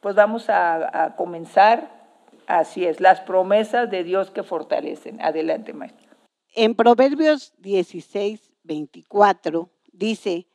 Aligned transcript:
Pues 0.00 0.14
vamos 0.14 0.48
a, 0.48 1.14
comenzar. 1.16 2.00
Así 2.46 2.84
es, 2.84 3.00
las 3.00 3.20
promesas 3.20 3.90
de 3.90 4.02
Dios 4.02 4.30
que 4.30 4.42
fortalecen. 4.42 5.20
Adelante, 5.20 5.72
maestro. 5.72 6.10
En 6.54 6.74
Proverbios 6.74 7.52
16, 7.58 8.50
24 8.64 9.70
dice, 9.92 10.48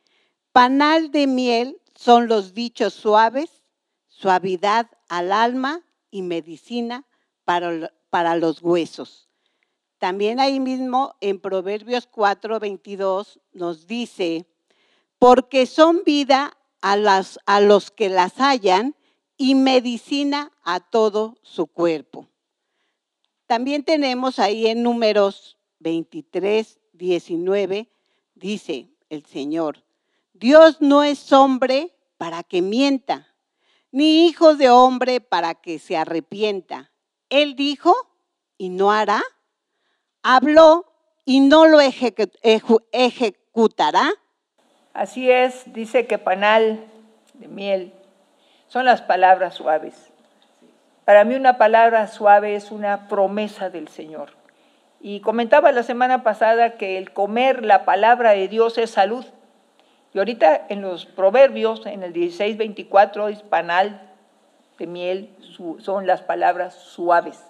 panal 0.52 1.10
de 1.10 1.26
miel 1.26 1.80
son 1.94 2.28
los 2.28 2.52
dichos 2.52 2.92
suaves, 2.92 3.62
suavidad 4.08 4.90
al 5.08 5.32
alma 5.32 5.80
y 6.10 6.20
medicina 6.20 7.06
para, 7.44 8.36
los 8.36 8.62
huesos. 8.62 9.30
También 9.98 10.38
ahí 10.38 10.60
mismo 10.60 11.14
en 11.22 11.40
Proverbios 11.40 12.06
4, 12.06 12.60
22 12.60 13.40
nos 13.52 13.86
dice, 13.86 14.46
porque 15.18 15.64
son 15.64 16.02
vida 16.04 16.58
a, 16.82 17.22
a 17.46 17.60
los 17.60 17.90
que 17.90 18.10
las 18.10 18.34
hallan 18.34 18.94
y 19.36 19.54
medicina 19.54 20.52
a 20.62 20.80
todo 20.80 21.36
su 21.42 21.66
cuerpo. 21.66 22.28
También 23.46 23.84
tenemos 23.84 24.38
ahí 24.38 24.66
en 24.66 24.82
números 24.82 25.58
23, 25.80 26.80
19, 26.92 27.88
dice 28.34 28.88
el 29.08 29.24
Señor, 29.26 29.84
Dios 30.32 30.80
no 30.80 31.04
es 31.04 31.32
hombre 31.32 31.94
para 32.16 32.42
que 32.42 32.62
mienta, 32.62 33.34
ni 33.90 34.26
hijo 34.26 34.56
de 34.56 34.68
hombre 34.68 35.20
para 35.20 35.54
que 35.54 35.78
se 35.78 35.96
arrepienta. 35.96 36.90
Él 37.30 37.56
dijo 37.56 37.94
y 38.58 38.70
no 38.70 38.90
hará, 38.90 39.22
habló 40.22 40.86
y 41.24 41.40
no 41.40 41.66
lo 41.66 41.80
ejecutará. 41.80 44.10
Así 44.92 45.30
es, 45.30 45.62
dice 45.72 46.06
que 46.06 46.18
panal 46.18 46.86
de 47.34 47.48
miel 47.48 47.92
son 48.68 48.84
las 48.84 49.02
palabras 49.02 49.54
suaves. 49.54 50.12
Para 51.04 51.24
mí 51.24 51.34
una 51.34 51.56
palabra 51.56 52.06
suave 52.08 52.56
es 52.56 52.70
una 52.70 53.08
promesa 53.08 53.70
del 53.70 53.88
Señor. 53.88 54.30
Y 55.00 55.20
comentaba 55.20 55.70
la 55.72 55.82
semana 55.82 56.22
pasada 56.22 56.76
que 56.76 56.98
el 56.98 57.12
comer 57.12 57.64
la 57.64 57.84
palabra 57.84 58.30
de 58.32 58.48
Dios 58.48 58.76
es 58.78 58.90
salud. 58.90 59.24
Y 60.12 60.18
ahorita 60.18 60.66
en 60.68 60.82
los 60.82 61.06
proverbios, 61.06 61.86
en 61.86 62.02
el 62.02 62.12
16:24, 62.12 63.28
es 63.28 63.42
panal 63.42 64.00
de 64.78 64.86
miel, 64.86 65.30
son 65.78 66.06
las 66.06 66.22
palabras 66.22 66.74
suaves. 66.74 67.44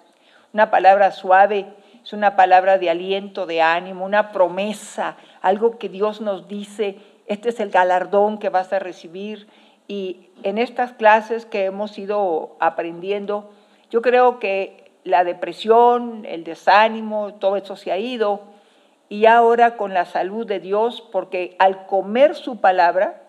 Una 0.53 0.69
palabra 0.69 1.11
suave 1.11 1.65
es 2.03 2.13
una 2.13 2.35
palabra 2.35 2.77
de 2.77 2.89
aliento, 2.89 3.45
de 3.45 3.61
ánimo, 3.61 4.05
una 4.05 4.31
promesa, 4.31 5.17
algo 5.41 5.77
que 5.77 5.89
Dios 5.89 6.21
nos 6.21 6.47
dice, 6.47 6.97
este 7.25 7.49
es 7.49 7.59
el 7.59 7.69
galardón 7.69 8.37
que 8.37 8.49
vas 8.49 8.71
a 8.71 8.79
recibir. 8.79 9.47
Y 9.87 10.29
en 10.43 10.57
estas 10.57 10.93
clases 10.93 11.45
que 11.45 11.65
hemos 11.65 11.97
ido 11.97 12.57
aprendiendo, 12.59 13.49
yo 13.89 14.01
creo 14.01 14.39
que 14.39 14.91
la 15.03 15.23
depresión, 15.23 16.25
el 16.25 16.43
desánimo, 16.43 17.35
todo 17.35 17.55
eso 17.55 17.75
se 17.75 17.91
ha 17.91 17.97
ido. 17.97 18.41
Y 19.09 19.25
ahora 19.25 19.77
con 19.77 19.93
la 19.93 20.05
salud 20.05 20.45
de 20.45 20.59
Dios, 20.59 21.01
porque 21.11 21.55
al 21.59 21.85
comer 21.85 22.35
su 22.35 22.59
palabra, 22.59 23.23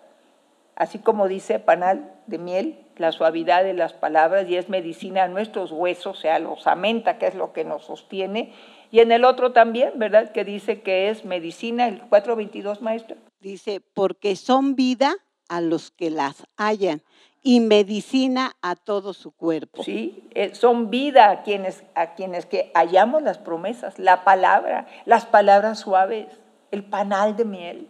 así 0.75 0.99
como 0.99 1.29
dice 1.29 1.59
panal 1.59 2.11
de 2.27 2.37
miel, 2.37 2.79
la 2.97 3.13
suavidad 3.13 3.63
de 3.63 3.73
las 3.73 3.93
palabras 3.93 4.49
y 4.49 4.57
es 4.57 4.67
medicina 4.67 5.23
a 5.23 5.27
nuestros 5.29 5.71
huesos, 5.71 6.17
o 6.17 6.19
sea, 6.19 6.37
los 6.39 6.67
amenta, 6.67 7.17
que 7.17 7.27
es 7.27 7.35
lo 7.35 7.53
que 7.53 7.63
nos 7.63 7.85
sostiene. 7.85 8.53
Y 8.91 8.99
en 8.99 9.13
el 9.13 9.23
otro 9.23 9.53
también, 9.53 9.93
¿verdad? 9.95 10.33
Que 10.33 10.43
dice 10.43 10.81
que 10.81 11.09
es 11.09 11.23
medicina, 11.23 11.87
el 11.87 12.01
422, 12.01 12.81
maestro. 12.81 13.15
Dice, 13.39 13.81
porque 13.93 14.35
son 14.35 14.75
vida 14.75 15.15
a 15.49 15.61
los 15.61 15.91
que 15.91 16.09
las 16.09 16.47
hallan 16.57 17.01
y 17.43 17.59
medicina 17.59 18.53
a 18.61 18.75
todo 18.75 19.13
su 19.13 19.31
cuerpo. 19.31 19.83
Sí, 19.83 20.23
eh, 20.35 20.55
son 20.55 20.89
vida 20.89 21.29
a 21.29 21.43
quienes, 21.43 21.83
a 21.95 22.15
quienes 22.15 22.45
que 22.45 22.71
hallamos 22.73 23.21
las 23.21 23.37
promesas, 23.37 23.99
la 23.99 24.23
palabra, 24.23 24.87
las 25.05 25.25
palabras 25.25 25.79
suaves, 25.79 26.27
el 26.71 26.83
panal 26.83 27.35
de 27.35 27.45
miel. 27.45 27.87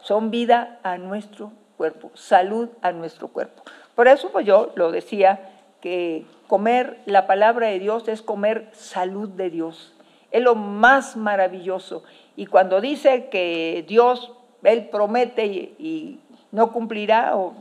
Son 0.00 0.30
vida 0.30 0.80
a 0.82 0.98
nuestro 0.98 1.52
cuerpo, 1.76 2.10
salud 2.14 2.68
a 2.82 2.92
nuestro 2.92 3.28
cuerpo. 3.28 3.62
Por 3.94 4.08
eso 4.08 4.30
pues 4.30 4.46
yo 4.46 4.72
lo 4.74 4.92
decía, 4.92 5.52
que 5.80 6.24
comer 6.46 6.98
la 7.06 7.26
palabra 7.26 7.68
de 7.68 7.78
Dios 7.78 8.08
es 8.08 8.22
comer 8.22 8.68
salud 8.72 9.28
de 9.28 9.50
Dios. 9.50 9.94
Es 10.30 10.42
lo 10.42 10.54
más 10.54 11.16
maravilloso. 11.16 12.02
Y 12.34 12.46
cuando 12.46 12.80
dice 12.80 13.28
que 13.28 13.84
Dios, 13.86 14.32
Él 14.62 14.88
promete 14.88 15.46
y, 15.46 16.20
no 16.56 16.72
cumplirá, 16.72 17.36
o 17.36 17.52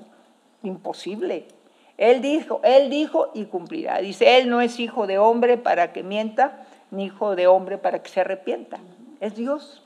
imposible. 0.63 1.49
Él 1.97 2.21
dijo, 2.21 2.61
Él 2.63 2.89
dijo 2.89 3.29
y 3.33 3.43
cumplirá. 3.43 3.97
Dice, 3.97 4.37
Él 4.37 4.49
no 4.49 4.61
es 4.61 4.79
hijo 4.79 5.05
de 5.05 5.17
hombre 5.17 5.57
para 5.57 5.91
que 5.91 6.01
mienta, 6.01 6.65
ni 6.91 7.07
hijo 7.07 7.35
de 7.35 7.45
hombre 7.45 7.77
para 7.77 8.01
que 8.01 8.09
se 8.09 8.21
arrepienta. 8.21 8.79
Es 9.19 9.35
Dios. 9.35 9.83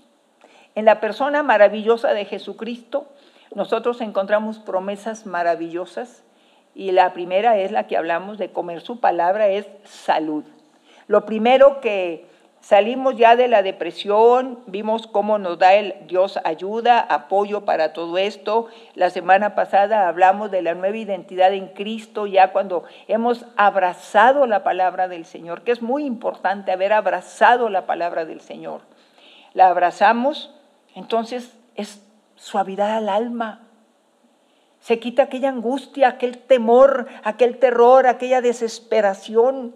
En 0.76 0.86
la 0.86 1.00
persona 1.00 1.42
maravillosa 1.42 2.14
de 2.14 2.26
Jesucristo, 2.26 3.08
nosotros 3.56 4.00
encontramos 4.02 4.60
promesas 4.60 5.26
maravillosas 5.26 6.24
y 6.76 6.92
la 6.92 7.12
primera 7.12 7.58
es 7.58 7.72
la 7.72 7.88
que 7.88 7.98
hablamos 7.98 8.38
de 8.38 8.52
comer 8.52 8.82
su 8.82 9.00
palabra, 9.00 9.48
es 9.48 9.66
salud. 9.86 10.44
Lo 11.08 11.26
primero 11.26 11.82
que 11.82 12.28
Salimos 12.62 13.16
ya 13.16 13.38
de 13.38 13.48
la 13.48 13.64
depresión, 13.64 14.60
vimos 14.68 15.08
cómo 15.08 15.38
nos 15.38 15.58
da 15.60 15.76
el 15.76 15.96
Dios 16.08 16.38
ayuda, 16.44 17.00
apoyo 17.00 17.64
para 17.64 17.94
todo 17.94 18.18
esto. 18.18 18.68
La 18.96 19.10
semana 19.10 19.56
pasada 19.56 20.10
hablamos 20.10 20.52
de 20.52 20.62
la 20.62 20.76
nueva 20.76 20.98
identidad 20.98 21.54
en 21.54 21.70
Cristo, 21.70 22.28
ya 22.28 22.52
cuando 22.52 22.84
hemos 23.08 23.46
abrazado 23.56 24.46
la 24.46 24.64
palabra 24.64 25.08
del 25.08 25.26
Señor, 25.26 25.62
que 25.62 25.72
es 25.72 25.82
muy 25.82 26.04
importante 26.04 26.74
haber 26.74 26.92
abrazado 26.92 27.70
la 27.70 27.86
palabra 27.86 28.26
del 28.26 28.42
Señor. 28.42 28.82
La 29.54 29.70
abrazamos, 29.70 30.54
entonces 30.96 31.58
es 31.76 32.06
suavidad 32.36 32.98
al 32.98 33.08
alma. 33.08 33.62
Se 34.82 35.00
quita 35.00 35.24
aquella 35.24 35.50
angustia, 35.50 36.10
aquel 36.10 36.38
temor, 36.38 37.08
aquel 37.24 37.58
terror, 37.58 38.06
aquella 38.06 38.42
desesperación 38.42 39.76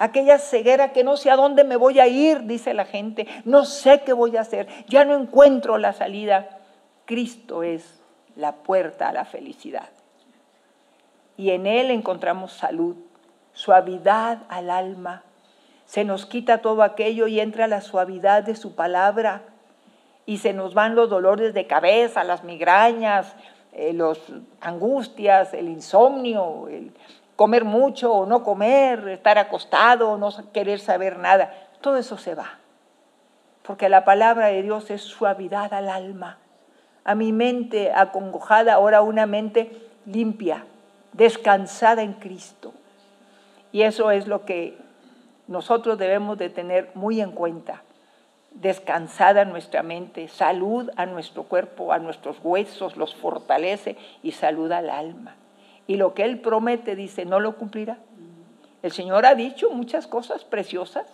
aquella 0.00 0.38
ceguera 0.38 0.92
que 0.92 1.04
no 1.04 1.18
sé 1.18 1.30
a 1.30 1.36
dónde 1.36 1.62
me 1.62 1.76
voy 1.76 2.00
a 2.00 2.08
ir, 2.08 2.46
dice 2.46 2.72
la 2.72 2.86
gente, 2.86 3.28
no 3.44 3.66
sé 3.66 4.00
qué 4.00 4.14
voy 4.14 4.36
a 4.38 4.40
hacer, 4.40 4.66
ya 4.88 5.04
no 5.04 5.14
encuentro 5.14 5.76
la 5.76 5.92
salida. 5.92 6.58
Cristo 7.04 7.62
es 7.62 8.00
la 8.34 8.56
puerta 8.56 9.10
a 9.10 9.12
la 9.12 9.26
felicidad. 9.26 9.90
Y 11.36 11.50
en 11.50 11.66
Él 11.66 11.90
encontramos 11.90 12.52
salud, 12.54 12.96
suavidad 13.52 14.38
al 14.48 14.70
alma. 14.70 15.22
Se 15.84 16.04
nos 16.04 16.24
quita 16.24 16.62
todo 16.62 16.82
aquello 16.82 17.26
y 17.26 17.38
entra 17.38 17.66
la 17.66 17.82
suavidad 17.82 18.42
de 18.42 18.56
su 18.56 18.74
palabra. 18.74 19.42
Y 20.24 20.38
se 20.38 20.54
nos 20.54 20.72
van 20.72 20.94
los 20.94 21.10
dolores 21.10 21.52
de 21.52 21.66
cabeza, 21.66 22.24
las 22.24 22.42
migrañas, 22.42 23.34
eh, 23.72 23.92
las 23.92 24.18
angustias, 24.62 25.52
el 25.52 25.68
insomnio, 25.68 26.68
el, 26.68 26.92
comer 27.40 27.64
mucho 27.64 28.12
o 28.12 28.26
no 28.26 28.44
comer, 28.44 29.08
estar 29.08 29.38
acostado 29.38 30.10
o 30.10 30.18
no 30.18 30.28
querer 30.52 30.78
saber 30.78 31.18
nada. 31.18 31.50
Todo 31.80 31.96
eso 31.96 32.18
se 32.18 32.34
va. 32.34 32.58
Porque 33.62 33.88
la 33.88 34.04
palabra 34.04 34.48
de 34.48 34.62
Dios 34.62 34.90
es 34.90 35.00
suavidad 35.00 35.72
al 35.72 35.88
alma. 35.88 36.36
A 37.02 37.14
mi 37.14 37.32
mente 37.32 37.92
acongojada, 37.94 38.74
ahora 38.74 39.00
una 39.00 39.24
mente 39.24 39.72
limpia, 40.04 40.66
descansada 41.14 42.02
en 42.02 42.12
Cristo. 42.12 42.74
Y 43.72 43.84
eso 43.84 44.10
es 44.10 44.26
lo 44.26 44.44
que 44.44 44.76
nosotros 45.48 45.96
debemos 45.96 46.36
de 46.36 46.50
tener 46.50 46.90
muy 46.92 47.22
en 47.22 47.32
cuenta. 47.32 47.84
Descansada 48.50 49.46
nuestra 49.46 49.82
mente, 49.82 50.28
salud 50.28 50.90
a 50.94 51.06
nuestro 51.06 51.44
cuerpo, 51.44 51.94
a 51.94 51.98
nuestros 52.00 52.36
huesos, 52.44 52.98
los 52.98 53.14
fortalece 53.14 53.96
y 54.22 54.32
salud 54.32 54.70
al 54.72 54.90
alma. 54.90 55.36
Y 55.90 55.96
lo 55.96 56.14
que 56.14 56.22
Él 56.22 56.38
promete, 56.38 56.94
dice, 56.94 57.24
no 57.24 57.40
lo 57.40 57.56
cumplirá. 57.56 57.98
El 58.80 58.92
Señor 58.92 59.26
ha 59.26 59.34
dicho 59.34 59.70
muchas 59.70 60.06
cosas 60.06 60.44
preciosas. 60.44 61.04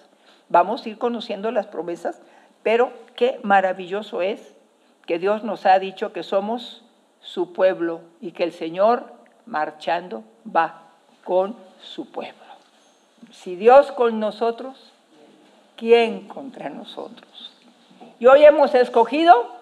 Vamos 0.50 0.84
a 0.84 0.90
ir 0.90 0.98
conociendo 0.98 1.50
las 1.50 1.66
promesas, 1.66 2.20
pero 2.62 2.92
qué 3.14 3.40
maravilloso 3.42 4.20
es 4.20 4.54
que 5.06 5.18
Dios 5.18 5.44
nos 5.44 5.64
ha 5.64 5.78
dicho 5.78 6.12
que 6.12 6.22
somos 6.22 6.84
su 7.20 7.54
pueblo 7.54 8.02
y 8.20 8.32
que 8.32 8.44
el 8.44 8.52
Señor 8.52 9.14
marchando 9.46 10.24
va 10.46 10.82
con 11.24 11.56
su 11.80 12.10
pueblo. 12.10 12.44
Si 13.30 13.56
Dios 13.56 13.92
con 13.92 14.20
nosotros, 14.20 14.92
¿quién 15.76 16.28
contra 16.28 16.68
nosotros? 16.68 17.50
Y 18.18 18.26
hoy 18.26 18.44
hemos 18.44 18.74
escogido 18.74 19.55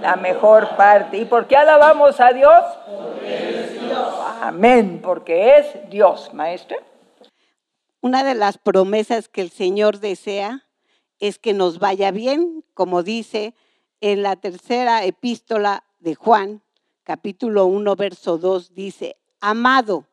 la 0.00 0.16
mejor 0.16 0.76
parte. 0.76 1.18
¿Y 1.18 1.24
por 1.24 1.46
qué 1.46 1.56
alabamos 1.56 2.20
a 2.20 2.32
Dios? 2.32 2.62
Porque 2.86 3.60
es 3.60 3.80
Dios. 3.80 4.14
Amén, 4.40 5.00
porque 5.02 5.58
es 5.58 5.90
Dios, 5.90 6.32
maestro. 6.34 6.76
Una 8.00 8.22
de 8.22 8.34
las 8.34 8.58
promesas 8.58 9.28
que 9.28 9.40
el 9.40 9.50
Señor 9.50 9.98
desea 9.98 10.66
es 11.18 11.38
que 11.38 11.54
nos 11.54 11.78
vaya 11.78 12.10
bien, 12.10 12.64
como 12.74 13.02
dice 13.02 13.54
en 14.00 14.22
la 14.22 14.36
tercera 14.36 15.04
epístola 15.04 15.84
de 15.98 16.14
Juan, 16.14 16.62
capítulo 17.02 17.66
1, 17.66 17.96
verso 17.96 18.38
2, 18.38 18.74
dice, 18.74 19.16
amado, 19.40 20.06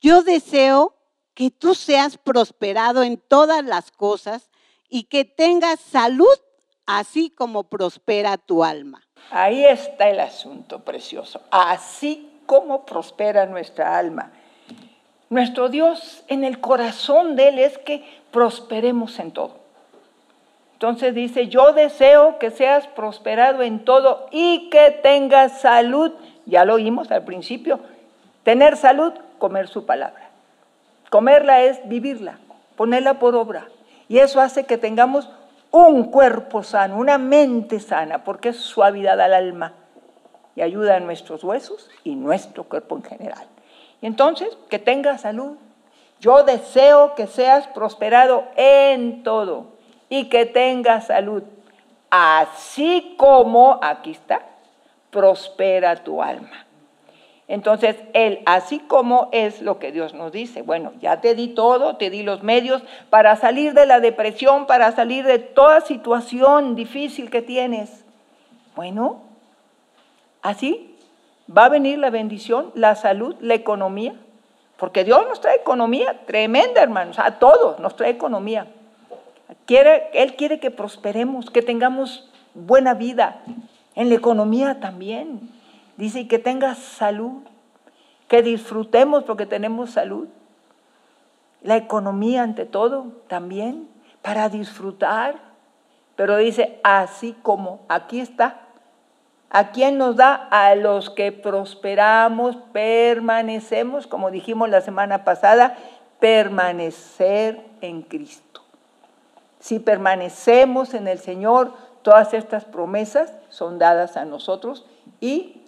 yo 0.00 0.22
deseo 0.22 0.96
que 1.34 1.50
tú 1.50 1.74
seas 1.74 2.18
prosperado 2.18 3.02
en 3.02 3.18
todas 3.18 3.64
las 3.64 3.90
cosas 3.90 4.50
y 4.88 5.04
que 5.04 5.24
tengas 5.24 5.78
salud, 5.80 6.26
así 6.98 7.30
como 7.30 7.64
prospera 7.64 8.36
tu 8.36 8.64
alma. 8.64 9.02
Ahí 9.30 9.64
está 9.64 10.08
el 10.08 10.18
asunto 10.18 10.80
precioso. 10.80 11.40
Así 11.50 12.28
como 12.46 12.84
prospera 12.84 13.46
nuestra 13.46 13.96
alma. 13.96 14.32
Nuestro 15.28 15.68
Dios 15.68 16.24
en 16.26 16.42
el 16.42 16.60
corazón 16.60 17.36
de 17.36 17.48
Él 17.48 17.58
es 17.60 17.78
que 17.78 18.04
prosperemos 18.32 19.20
en 19.20 19.30
todo. 19.30 19.60
Entonces 20.72 21.14
dice, 21.14 21.46
yo 21.46 21.72
deseo 21.72 22.38
que 22.38 22.50
seas 22.50 22.88
prosperado 22.88 23.62
en 23.62 23.84
todo 23.84 24.26
y 24.32 24.68
que 24.70 24.90
tengas 24.90 25.60
salud. 25.60 26.12
Ya 26.46 26.64
lo 26.64 26.74
oímos 26.74 27.12
al 27.12 27.24
principio. 27.24 27.78
Tener 28.42 28.76
salud, 28.76 29.12
comer 29.38 29.68
su 29.68 29.86
palabra. 29.86 30.30
Comerla 31.10 31.60
es 31.60 31.86
vivirla, 31.88 32.38
ponerla 32.76 33.20
por 33.20 33.36
obra. 33.36 33.68
Y 34.08 34.18
eso 34.18 34.40
hace 34.40 34.64
que 34.64 34.78
tengamos 34.78 35.28
un 35.70 36.04
cuerpo 36.04 36.62
sano, 36.62 36.96
una 36.98 37.18
mente 37.18 37.80
sana, 37.80 38.24
porque 38.24 38.50
es 38.50 38.56
suavidad 38.56 39.20
al 39.20 39.34
alma 39.34 39.74
y 40.56 40.62
ayuda 40.62 40.96
a 40.96 41.00
nuestros 41.00 41.44
huesos 41.44 41.88
y 42.04 42.16
nuestro 42.16 42.64
cuerpo 42.64 42.96
en 42.96 43.04
general. 43.04 43.46
Y 44.00 44.06
entonces, 44.06 44.56
que 44.68 44.78
tengas 44.78 45.22
salud. 45.22 45.56
Yo 46.20 46.42
deseo 46.42 47.14
que 47.14 47.26
seas 47.26 47.66
prosperado 47.68 48.44
en 48.56 49.22
todo 49.22 49.68
y 50.08 50.28
que 50.28 50.44
tengas 50.44 51.06
salud, 51.06 51.42
así 52.10 53.14
como, 53.16 53.78
aquí 53.80 54.10
está, 54.10 54.42
prospera 55.10 55.96
tu 55.96 56.22
alma. 56.22 56.66
Entonces, 57.50 57.96
él, 58.12 58.42
así 58.46 58.78
como 58.78 59.28
es 59.32 59.60
lo 59.60 59.80
que 59.80 59.90
Dios 59.90 60.14
nos 60.14 60.30
dice, 60.30 60.62
bueno, 60.62 60.92
ya 61.00 61.20
te 61.20 61.34
di 61.34 61.48
todo, 61.48 61.96
te 61.96 62.08
di 62.08 62.22
los 62.22 62.44
medios 62.44 62.80
para 63.10 63.34
salir 63.34 63.74
de 63.74 63.86
la 63.86 63.98
depresión, 63.98 64.68
para 64.68 64.92
salir 64.92 65.26
de 65.26 65.40
toda 65.40 65.80
situación 65.80 66.76
difícil 66.76 67.28
que 67.28 67.42
tienes. 67.42 68.04
Bueno, 68.76 69.22
así 70.42 70.96
va 71.50 71.64
a 71.64 71.68
venir 71.70 71.98
la 71.98 72.10
bendición, 72.10 72.70
la 72.76 72.94
salud, 72.94 73.34
la 73.40 73.54
economía, 73.54 74.14
porque 74.76 75.02
Dios 75.02 75.26
nos 75.28 75.40
trae 75.40 75.56
economía 75.56 76.20
tremenda, 76.26 76.80
hermanos, 76.80 77.18
a 77.18 77.40
todos 77.40 77.80
nos 77.80 77.96
trae 77.96 78.10
economía. 78.10 78.68
Él 79.66 80.36
quiere 80.36 80.60
que 80.60 80.70
prosperemos, 80.70 81.50
que 81.50 81.62
tengamos 81.62 82.30
buena 82.54 82.94
vida, 82.94 83.42
en 83.96 84.08
la 84.08 84.14
economía 84.14 84.78
también. 84.78 85.59
Dice, 86.00 86.26
que 86.26 86.38
tengas 86.38 86.78
salud, 86.78 87.42
que 88.26 88.40
disfrutemos 88.40 89.24
porque 89.24 89.44
tenemos 89.44 89.90
salud. 89.90 90.28
La 91.60 91.76
economía 91.76 92.42
ante 92.42 92.64
todo 92.64 93.08
también, 93.28 93.86
para 94.22 94.48
disfrutar. 94.48 95.34
Pero 96.16 96.38
dice, 96.38 96.80
así 96.84 97.36
como, 97.42 97.80
aquí 97.90 98.18
está. 98.18 98.62
¿A 99.50 99.72
quién 99.72 99.98
nos 99.98 100.16
da? 100.16 100.48
A 100.50 100.74
los 100.74 101.10
que 101.10 101.32
prosperamos, 101.32 102.56
permanecemos, 102.72 104.06
como 104.06 104.30
dijimos 104.30 104.70
la 104.70 104.80
semana 104.80 105.22
pasada, 105.22 105.76
permanecer 106.18 107.62
en 107.82 108.00
Cristo. 108.00 108.62
Si 109.58 109.78
permanecemos 109.78 110.94
en 110.94 111.08
el 111.08 111.18
Señor, 111.18 111.74
todas 112.00 112.32
estas 112.32 112.64
promesas 112.64 113.34
son 113.50 113.78
dadas 113.78 114.16
a 114.16 114.24
nosotros 114.24 114.86
y 115.20 115.59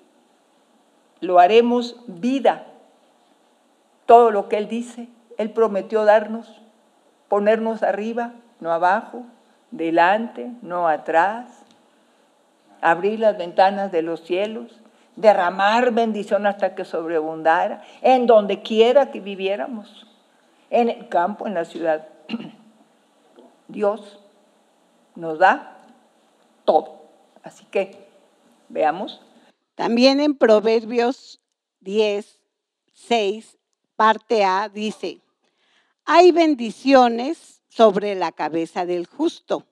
lo 1.23 1.39
haremos 1.39 1.97
vida. 2.07 2.67
Todo 4.05 4.31
lo 4.31 4.49
que 4.49 4.59
Él 4.59 4.69
dice, 4.69 5.09
Él 5.39 5.51
prometió 5.51 6.05
darnos, 6.05 6.61
ponernos 7.29 7.83
arriba, 7.83 8.33
no 8.61 8.73
abajo, 8.73 9.25
delante, 9.71 10.51
no 10.61 10.89
atrás, 10.89 11.65
abrir 12.83 13.21
las 13.21 13.39
ventanas 13.39 13.93
de 13.93 14.03
los 14.03 14.23
cielos, 14.25 14.81
derramar 15.15 15.93
bendición 15.93 16.45
hasta 16.45 16.75
que 16.75 16.85
sobreabundara, 16.85 17.83
en 18.03 18.27
donde 18.27 18.61
quiera 18.61 19.13
que 19.13 19.21
viviéramos, 19.21 20.07
en 20.71 20.91
el 20.91 21.09
campo, 21.09 21.47
en 21.47 21.55
la 21.55 21.65
ciudad. 21.65 22.09
Dios 23.69 24.19
nos 25.15 25.39
da 25.39 25.77
todo. 26.65 27.03
Así 27.45 27.65
que 27.67 28.09
veamos 28.69 29.23
también 29.83 30.21
en 30.21 30.37
Proverbios 30.37 31.41
10, 31.81 32.39
6, 32.93 33.59
parte 33.97 34.45
A, 34.45 34.69
dice, 34.69 35.21
hay 36.05 36.31
bendiciones 36.31 37.65
sobre 37.67 38.15
la 38.15 38.31
cabeza 38.31 38.87
del 38.87 39.09
justo. 39.09 39.67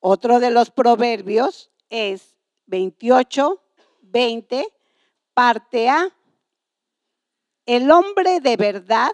Otro 0.00 0.40
de 0.40 0.50
los 0.50 0.70
proverbios 0.70 1.70
es 1.90 2.34
28, 2.64 3.62
20, 4.00 4.66
parte 5.34 5.90
A. 5.90 6.08
El 7.66 7.90
hombre 7.90 8.40
de 8.40 8.56
verdad 8.56 9.10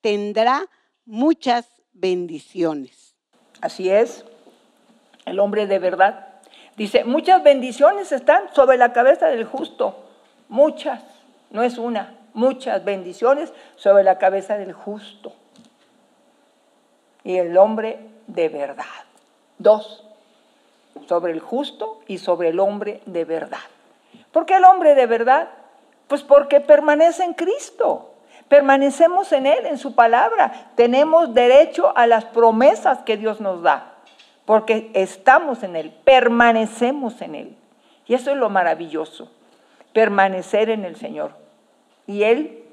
tendrá 0.00 0.66
muchas 1.04 1.68
bendiciones. 1.92 3.14
Así 3.60 3.90
es, 3.90 4.24
el 5.26 5.38
hombre 5.38 5.66
de 5.66 5.78
verdad 5.78 6.29
Dice, 6.80 7.04
muchas 7.04 7.42
bendiciones 7.42 8.10
están 8.10 8.54
sobre 8.54 8.78
la 8.78 8.94
cabeza 8.94 9.26
del 9.26 9.44
justo. 9.44 9.96
Muchas, 10.48 11.02
no 11.50 11.62
es 11.62 11.76
una, 11.76 12.14
muchas 12.32 12.82
bendiciones 12.86 13.52
sobre 13.76 14.02
la 14.02 14.16
cabeza 14.16 14.56
del 14.56 14.72
justo. 14.72 15.34
Y 17.22 17.36
el 17.36 17.58
hombre 17.58 17.98
de 18.28 18.48
verdad. 18.48 18.86
Dos, 19.58 20.06
sobre 21.06 21.34
el 21.34 21.40
justo 21.40 22.00
y 22.06 22.16
sobre 22.16 22.48
el 22.48 22.58
hombre 22.58 23.02
de 23.04 23.26
verdad. 23.26 23.58
¿Por 24.32 24.46
qué 24.46 24.56
el 24.56 24.64
hombre 24.64 24.94
de 24.94 25.04
verdad? 25.04 25.50
Pues 26.08 26.22
porque 26.22 26.62
permanece 26.62 27.24
en 27.24 27.34
Cristo. 27.34 28.14
Permanecemos 28.48 29.32
en 29.32 29.44
Él, 29.44 29.66
en 29.66 29.76
su 29.76 29.94
palabra. 29.94 30.70
Tenemos 30.76 31.34
derecho 31.34 31.92
a 31.94 32.06
las 32.06 32.24
promesas 32.24 33.00
que 33.00 33.18
Dios 33.18 33.38
nos 33.38 33.60
da 33.60 33.99
porque 34.44 34.90
estamos 34.94 35.62
en 35.62 35.76
Él, 35.76 35.92
permanecemos 36.04 37.20
en 37.22 37.34
Él. 37.34 37.56
Y 38.06 38.14
eso 38.14 38.30
es 38.32 38.36
lo 38.36 38.50
maravilloso, 38.50 39.30
permanecer 39.92 40.70
en 40.70 40.84
el 40.84 40.96
Señor. 40.96 41.32
Y 42.06 42.24
Él 42.24 42.64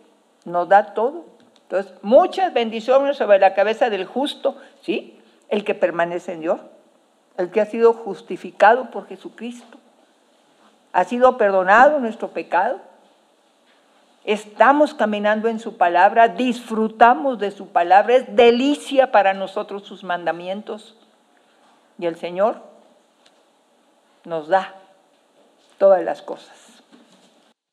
nos 0.46 0.68
da 0.68 0.94
todo. 0.94 1.26
Entonces, 1.64 1.94
muchas 2.02 2.54
bendiciones 2.54 3.18
sobre 3.18 3.40
la 3.40 3.54
cabeza 3.54 3.90
del 3.90 4.06
justo, 4.06 4.58
¿sí? 4.82 5.20
El 5.50 5.64
que 5.64 5.76
permanece 5.76 6.34
en 6.34 6.42
Dios, 6.42 6.60
el 7.38 7.52
que 7.52 7.62
ha 7.62 7.66
sido 7.66 7.94
justificado 7.94 8.90
por 8.90 9.08
Jesucristo, 9.08 9.78
ha 10.94 11.04
sido 11.04 11.38
perdonado 11.38 12.00
nuestro 12.00 12.30
pecado. 12.30 12.80
Estamos 14.24 14.94
caminando 14.94 15.48
en 15.48 15.60
su 15.60 15.78
palabra, 15.78 16.30
disfrutamos 16.30 17.38
de 17.38 17.52
su 17.52 17.68
palabra, 17.68 18.16
es 18.16 18.36
delicia 18.36 19.12
para 19.12 19.34
nosotros 19.34 19.84
sus 19.84 20.04
mandamientos. 20.04 20.98
Y 21.98 22.06
el 22.06 22.16
Señor 22.16 22.62
nos 24.26 24.48
da 24.48 24.76
todas 25.78 26.04
las 26.04 26.22
cosas. 26.22 26.84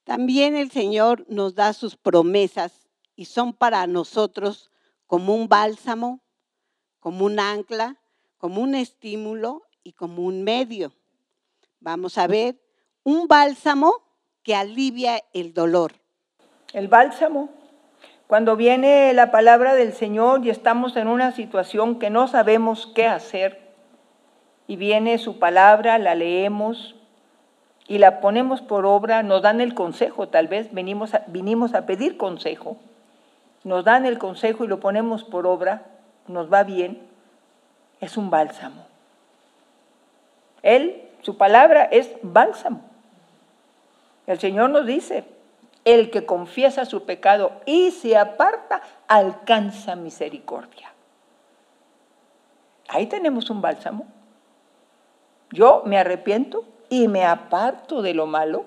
También 0.05 0.57
el 0.57 0.71
Señor 0.71 1.25
nos 1.29 1.55
da 1.55 1.73
sus 1.73 1.97
promesas 1.97 2.89
y 3.17 3.25
son 3.27 3.53
para 3.53 3.87
nosotros 3.87 4.71
como 5.07 5.35
un 5.35 5.49
bálsamo, 5.49 6.21
como 7.01 7.25
un 7.25 7.41
ancla, 7.41 7.97
como 8.39 8.61
un 8.61 8.75
estímulo 8.75 9.63
y 9.83 9.93
como 9.93 10.23
un 10.23 10.43
medio. 10.43 10.93
Vamos 11.81 12.19
a 12.19 12.27
ver, 12.27 12.61
un 13.03 13.29
bálsamo 13.29 13.95
que 14.43 14.55
alivia 14.55 15.23
el 15.33 15.55
dolor. 15.55 15.93
El 16.73 16.89
bálsamo, 16.89 17.51
cuando 18.27 18.57
viene 18.57 19.13
la 19.15 19.31
palabra 19.31 19.75
del 19.75 19.93
Señor 19.93 20.45
y 20.45 20.51
estamos 20.51 20.97
en 20.97 21.09
una 21.09 21.33
situación 21.33 21.99
que 21.99 22.11
no 22.11 22.29
sabemos 22.29 22.91
qué 22.95 23.07
hacer, 23.07 23.64
y 24.67 24.77
viene 24.77 25.19
su 25.19 25.39
palabra, 25.39 25.99
la 25.99 26.15
leemos 26.15 26.95
y 27.87 27.99
la 27.99 28.21
ponemos 28.21 28.63
por 28.63 28.87
obra, 28.87 29.23
nos 29.23 29.43
dan 29.43 29.61
el 29.61 29.75
consejo, 29.75 30.29
tal 30.29 30.49
vez 30.49 30.73
venimos 30.73 31.13
vinimos 31.27 31.75
a 31.75 31.87
pedir 31.87 32.17
consejo, 32.17 32.77
nos 33.63 33.85
dan 33.85 34.07
el 34.07 34.19
consejo 34.19 34.65
y 34.65 34.69
lo 34.69 34.81
ponemos 34.81 35.25
por 35.25 35.47
obra, 35.47 35.83
nos 36.27 36.53
va 36.53 36.63
bien, 36.63 37.03
es 38.01 38.17
un 38.17 38.31
bálsamo. 38.31 38.87
Él, 40.63 41.03
su 41.21 41.37
palabra 41.37 41.85
es 41.85 42.11
bálsamo. 42.23 42.81
El 44.27 44.39
Señor 44.39 44.71
nos 44.71 44.87
dice, 44.87 45.25
el 45.85 46.11
que 46.11 46.25
confiesa 46.25 46.87
su 46.87 47.05
pecado 47.05 47.53
y 47.67 47.91
se 47.91 48.17
aparta, 48.17 48.83
alcanza 49.07 49.97
misericordia. 49.97 50.93
Ahí 52.89 53.07
tenemos 53.07 53.51
un 53.51 53.61
bálsamo. 53.61 54.07
Yo 55.55 55.85
me 55.87 55.99
arrepiento 55.99 56.65
y 56.91 57.07
me 57.07 57.25
aparto 57.25 58.03
de 58.03 58.13
lo 58.13 58.27
malo 58.27 58.65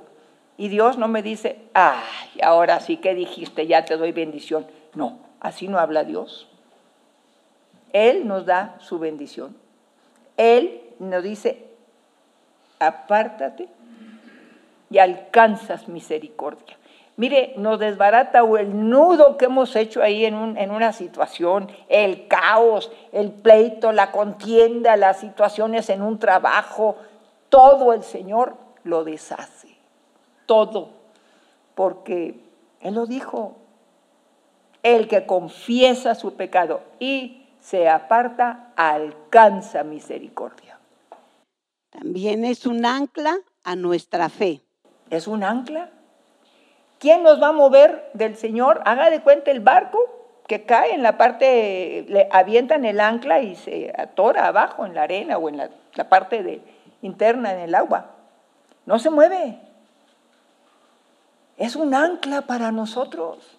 Y 0.57 0.69
Dios 0.69 0.97
no 0.97 1.07
me 1.07 1.21
dice, 1.21 1.59
ay, 1.73 2.39
ahora 2.41 2.79
sí 2.79 2.97
que 2.97 3.13
dijiste, 3.13 3.67
ya 3.67 3.85
te 3.85 3.95
doy 3.95 4.11
bendición. 4.11 4.65
No, 4.95 5.19
así 5.39 5.67
no 5.67 5.77
habla 5.77 6.03
Dios. 6.03 6.47
Él 7.93 8.27
nos 8.27 8.47
da 8.47 8.75
su 8.79 8.97
bendición. 8.97 9.55
Él 10.35 10.81
nos 10.97 11.21
dice, 11.21 11.67
apártate 12.79 13.67
y 14.89 14.97
alcanzas 14.97 15.87
misericordia. 15.87 16.77
Mire, 17.17 17.55
nos 17.57 17.79
desbarata 17.79 18.43
o 18.43 18.57
el 18.57 18.89
nudo 18.89 19.37
que 19.37 19.45
hemos 19.45 19.75
hecho 19.75 20.03
ahí 20.03 20.23
en, 20.23 20.55
en, 20.55 20.69
una 20.69 20.93
situación, 20.93 21.67
el 21.89 22.27
caos, 22.27 22.91
el 23.11 23.31
pleito, 23.31 23.91
la 23.91 24.11
contienda, 24.11 24.95
las 24.97 25.19
situaciones 25.19 25.89
en 25.89 26.03
un 26.03 26.19
trabajo, 26.19 26.95
todo 27.49 27.91
el 27.93 28.03
Señor 28.03 28.55
lo 28.83 29.03
deshace, 29.03 29.75
todo, 30.45 30.89
porque 31.73 32.39
Él 32.81 32.93
lo 32.93 33.07
dijo, 33.07 33.55
el 34.83 35.07
que 35.07 35.25
confiesa 35.25 36.13
su 36.13 36.35
pecado 36.35 36.81
y 36.99 37.47
se 37.59 37.89
aparta, 37.89 38.73
alcanza 38.75 39.83
misericordia. 39.83 40.79
También 41.89 42.45
es 42.45 42.67
un 42.67 42.85
ancla 42.85 43.39
a 43.63 43.75
nuestra 43.75 44.29
fe. 44.29 44.61
Es 45.09 45.27
un 45.27 45.43
ancla 45.43 45.89
¿Quién 46.99 47.23
nos 47.23 47.41
va 47.41 47.49
a 47.49 47.53
mover 47.53 48.09
del 48.13 48.37
Señor? 48.37 48.81
Haga 48.85 49.09
de 49.09 49.21
cuenta 49.21 49.51
el 49.51 49.59
barco 49.59 49.99
que 50.47 50.63
cae 50.63 50.93
en 50.93 51.03
la 51.03 51.17
parte, 51.17 52.05
le 52.07 52.29
avientan 52.31 52.85
el 52.85 53.01
ancla 53.01 53.41
y 53.41 53.55
se 53.55 53.93
atora 53.95 54.47
abajo 54.47 54.85
en 54.85 54.95
la 54.95 55.03
arena 55.03 55.37
o 55.37 55.49
en 55.49 55.57
la, 55.57 55.69
parte 56.09 56.61
interna 57.01 57.53
en 57.53 57.59
el 57.59 57.75
agua. 57.75 58.05
No 58.85 58.97
se 58.97 59.09
mueve. 59.09 59.59
Es 61.57 61.75
un 61.75 61.93
ancla 61.93 62.43
para 62.43 62.71
nosotros. 62.71 63.57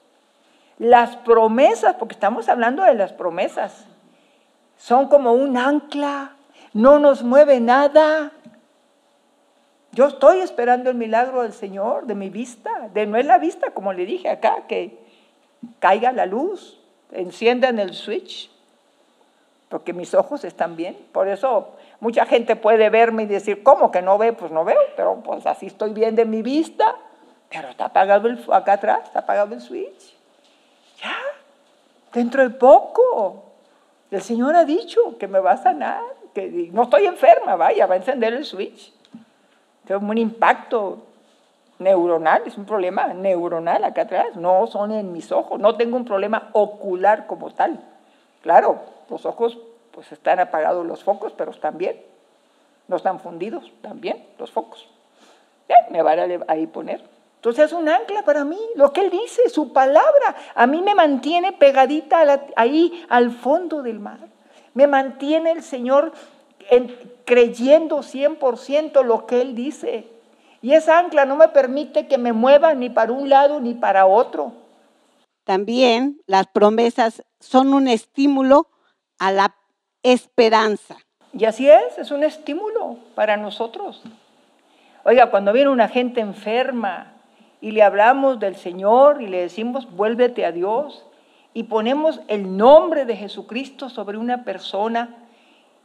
Las 0.79 1.17
promesas, 1.17 1.97
porque 1.97 2.15
estamos 2.15 2.49
hablando 2.49 2.85
de 2.85 2.95
las 2.95 3.13
promesas, 3.13 3.85
son 4.79 5.09
como 5.09 5.33
un 5.33 5.59
ancla. 5.59 6.33
No 6.73 6.99
nos 6.99 7.23
mueve 7.23 7.61
nada. 7.61 8.33
Yo 9.93 10.07
estoy 10.07 10.41
esperando 10.41 10.91
el 10.91 10.97
milagro 10.97 11.43
del 11.43 11.53
Señor, 11.53 12.07
de 12.07 12.15
mi 12.15 12.31
vista, 12.31 12.89
de 12.93 13.07
no 13.07 13.17
es 13.17 13.27
la 13.27 13.39
vista, 13.39 13.71
como 13.71 13.93
le 13.93 14.05
dije 14.05 14.29
acá, 14.29 14.67
que 14.69 14.99
caiga 15.79 16.13
la 16.13 16.27
luz, 16.27 16.79
enciendan 17.13 17.79
el 17.79 17.95
switch, 17.95 18.51
porque 19.69 19.93
mis 19.93 20.15
ojos 20.15 20.45
están 20.45 20.77
bien. 20.77 20.97
Por 21.13 21.29
eso 21.29 21.71
mucha 22.01 22.27
gente 22.27 22.57
puede 22.57 22.91
verme 22.91 23.25
y 23.25 23.27
decir, 23.27 23.63
¿cómo 23.63 23.91
que 23.91 24.03
no 24.03 24.19
ve? 24.19 24.33
Pues 24.33 24.51
no 24.51 24.65
veo, 24.65 24.81
pero 24.97 25.21
pues 25.23 25.47
así 25.47 25.67
estoy 25.67 25.93
bien 25.93 26.15
de 26.15 26.25
mi 26.25 26.43
vista, 26.43 26.95
pero 27.49 27.69
está 27.69 27.87
apagado 27.87 28.29
el, 28.29 28.39
acá 28.53 28.75
atrás, 28.75 29.01
está 29.05 29.21
apagado 29.21 29.55
el 29.55 29.61
switch. 29.61 30.17
Ya, 31.03 31.17
dentro 32.13 32.43
de 32.43 32.51
poco. 32.51 33.45
El 34.11 34.23
Señor 34.23 34.57
ha 34.57 34.65
dicho 34.65 35.19
que 35.19 35.29
me 35.29 35.39
va 35.39 35.53
a 35.53 35.57
sanar, 35.59 36.03
que 36.35 36.71
no 36.73 36.85
estoy 36.85 37.07
enferma, 37.07 37.57
vaya, 37.57 37.87
va 37.87 37.95
a 37.95 37.99
encender 37.99 38.33
el 38.33 38.45
switch. 38.45 38.93
Es 39.89 39.97
un 39.97 40.19
impacto 40.19 40.99
neuronal, 41.79 42.43
es 42.45 42.59
un 42.59 42.67
problema 42.67 43.07
neuronal 43.09 43.85
acá 43.85 44.03
atrás, 44.03 44.37
no 44.37 44.67
son 44.67 44.93
en 44.93 45.13
mis 45.13 45.33
ojos, 45.33 45.59
no 45.59 45.77
tengo 45.77 45.97
un 45.97 46.05
problema 46.05 46.51
ocular 46.53 47.27
como 47.27 47.51
tal. 47.51 47.81
Claro, 48.43 48.81
los 49.09 49.25
ojos 49.25 49.59
pues 49.93 50.13
están 50.13 50.41
apagados 50.41 50.87
los 50.87 51.03
focos, 51.03 51.33
pero 51.37 51.51
están 51.51 51.79
bien, 51.79 52.01
no 52.87 52.97
están 52.97 53.19
fundidos, 53.21 53.73
también 53.81 54.25
los 54.39 54.51
focos. 54.51 54.89
me 55.91 56.03
van 56.03 56.19
a 56.19 56.45
ahí 56.49 56.67
poner. 56.67 57.03
Entonces 57.37 57.67
es 57.67 57.73
un 57.73 57.89
ancla 57.89 58.23
para 58.23 58.45
mí, 58.45 58.59
lo 58.75 58.93
que 58.93 59.01
él 59.01 59.11
dice, 59.11 59.49
su 59.49 59.73
palabra, 59.73 60.35
a 60.55 60.67
mí 60.67 60.83
me 60.83 60.95
mantiene 60.95 61.53
pegadita 61.53 62.19
ahí 62.57 63.07
al 63.09 63.31
fondo 63.31 63.83
del 63.83 64.01
mar. 64.01 64.19
Me 64.75 64.87
mantiene 64.87 65.53
el 65.53 65.63
Señor 65.63 66.13
creyendo 67.25 67.99
100% 67.99 69.05
lo 69.05 69.27
que 69.27 69.41
Él 69.41 69.55
dice. 69.55 70.07
Y 70.61 70.73
esa 70.73 70.99
ancla 70.99 71.25
no 71.25 71.37
me 71.37 71.49
permite 71.49 72.07
que 72.07 72.19
me 72.19 72.33
mueva 72.33 72.75
ni 72.75 72.91
para 72.91 73.13
un 73.13 73.29
lado 73.29 73.61
ni 73.61 73.75
para 73.75 74.07
otro. 74.07 74.53
También 75.45 76.21
las 76.27 76.47
promesas 76.49 77.23
son 77.41 77.73
un 77.73 77.89
estímulo 77.89 78.69
a 79.19 79.33
la 79.33 79.55
esperanza. 80.03 80.97
Y 81.33 81.45
así 81.45 81.69
es, 81.69 81.99
es 81.99 82.11
un 82.11 82.25
estímulo 82.25 82.99
para 83.15 83.37
nosotros. 83.37 84.03
Oiga, 85.05 85.31
cuando 85.31 85.53
viene 85.53 85.71
una 85.71 85.89
gente 85.89 86.21
enferma 86.21 87.15
y 87.61 87.71
le 87.71 87.83
hablamos 87.83 88.41
del 88.41 88.57
Señor 88.57 89.23
y 89.23 89.27
le 89.27 89.41
decimos, 89.41 89.91
vuélvete 89.91 90.45
a 90.45 90.53
Dios, 90.53 91.05
y 91.55 91.65
ponemos 91.65 92.21
el 92.29 92.57
nombre 92.57 93.05
de 93.05 93.17
Jesucristo 93.17 93.89
sobre 93.89 94.19
una 94.19 94.45
persona, 94.45 95.28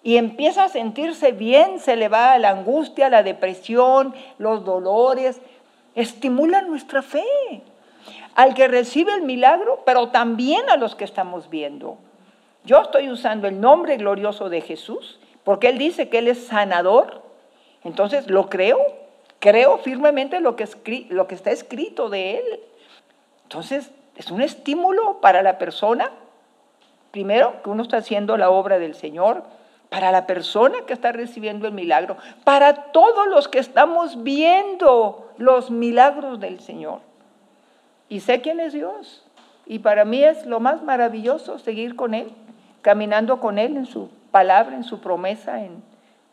y 0.03 0.17
empieza 0.17 0.65
a 0.65 0.69
sentirse 0.69 1.31
bien, 1.31 1.79
se 1.79 1.95
le 1.95 2.09
va 2.09 2.37
la 2.37 2.49
angustia, 2.49 3.09
la 3.09 3.23
depresión, 3.23 4.13
los 4.37 4.65
dolores, 4.65 5.39
estimula 5.95 6.61
nuestra 6.61 7.01
fe. 7.01 7.23
Al 8.35 8.53
que 8.53 8.67
recibe 8.67 9.13
el 9.13 9.21
milagro, 9.21 9.81
pero 9.85 10.09
también 10.09 10.69
a 10.69 10.75
los 10.75 10.95
que 10.95 11.05
estamos 11.05 11.49
viendo. 11.49 11.97
Yo 12.65 12.81
estoy 12.81 13.09
usando 13.09 13.47
el 13.47 13.61
nombre 13.61 13.95
glorioso 13.95 14.49
de 14.49 14.59
Jesús, 14.59 15.19
porque 15.45 15.69
Él 15.69 15.77
dice 15.77 16.09
que 16.09 16.17
Él 16.17 16.27
es 16.27 16.47
sanador. 16.47 17.21
Entonces 17.83 18.29
lo 18.29 18.49
creo, 18.49 18.79
creo 19.39 19.77
firmemente 19.77 20.41
lo 20.41 20.57
que, 20.57 20.67
lo 21.09 21.27
que 21.27 21.35
está 21.35 21.51
escrito 21.51 22.09
de 22.09 22.39
Él. 22.39 22.59
Entonces 23.43 23.91
es 24.17 24.31
un 24.31 24.41
estímulo 24.41 25.21
para 25.21 25.43
la 25.43 25.57
persona, 25.57 26.11
primero, 27.11 27.61
que 27.63 27.69
uno 27.69 27.83
está 27.83 27.97
haciendo 27.97 28.35
la 28.35 28.49
obra 28.49 28.79
del 28.79 28.95
Señor, 28.95 29.43
para 29.93 30.11
la 30.11 30.25
persona 30.25 30.87
que 30.87 30.93
está 30.93 31.11
recibiendo 31.11 31.67
el 31.67 31.73
milagro, 31.73 32.17
para 32.43 32.91
todos 32.91 33.27
los 33.27 33.47
que 33.47 33.59
estamos 33.59 34.23
viendo 34.23 35.29
los 35.37 35.69
milagros 35.69 36.39
del 36.39 36.59
Señor. 36.61 37.01
Y 38.09 38.21
sé 38.21 38.41
quién 38.41 38.59
es 38.59 38.73
Dios. 38.73 39.23
Y 39.67 39.79
para 39.79 40.03
mí 40.03 40.23
es 40.23 40.47
lo 40.47 40.59
más 40.59 40.81
maravilloso 40.81 41.59
seguir 41.59 41.95
con 41.95 42.15
Él, 42.15 42.31
caminando 42.81 43.39
con 43.39 43.59
Él 43.59 43.77
en 43.77 43.85
su 43.85 44.09
palabra, 44.31 44.75
en 44.75 44.83
su 44.83 44.99
promesa, 44.99 45.63
en 45.63 45.83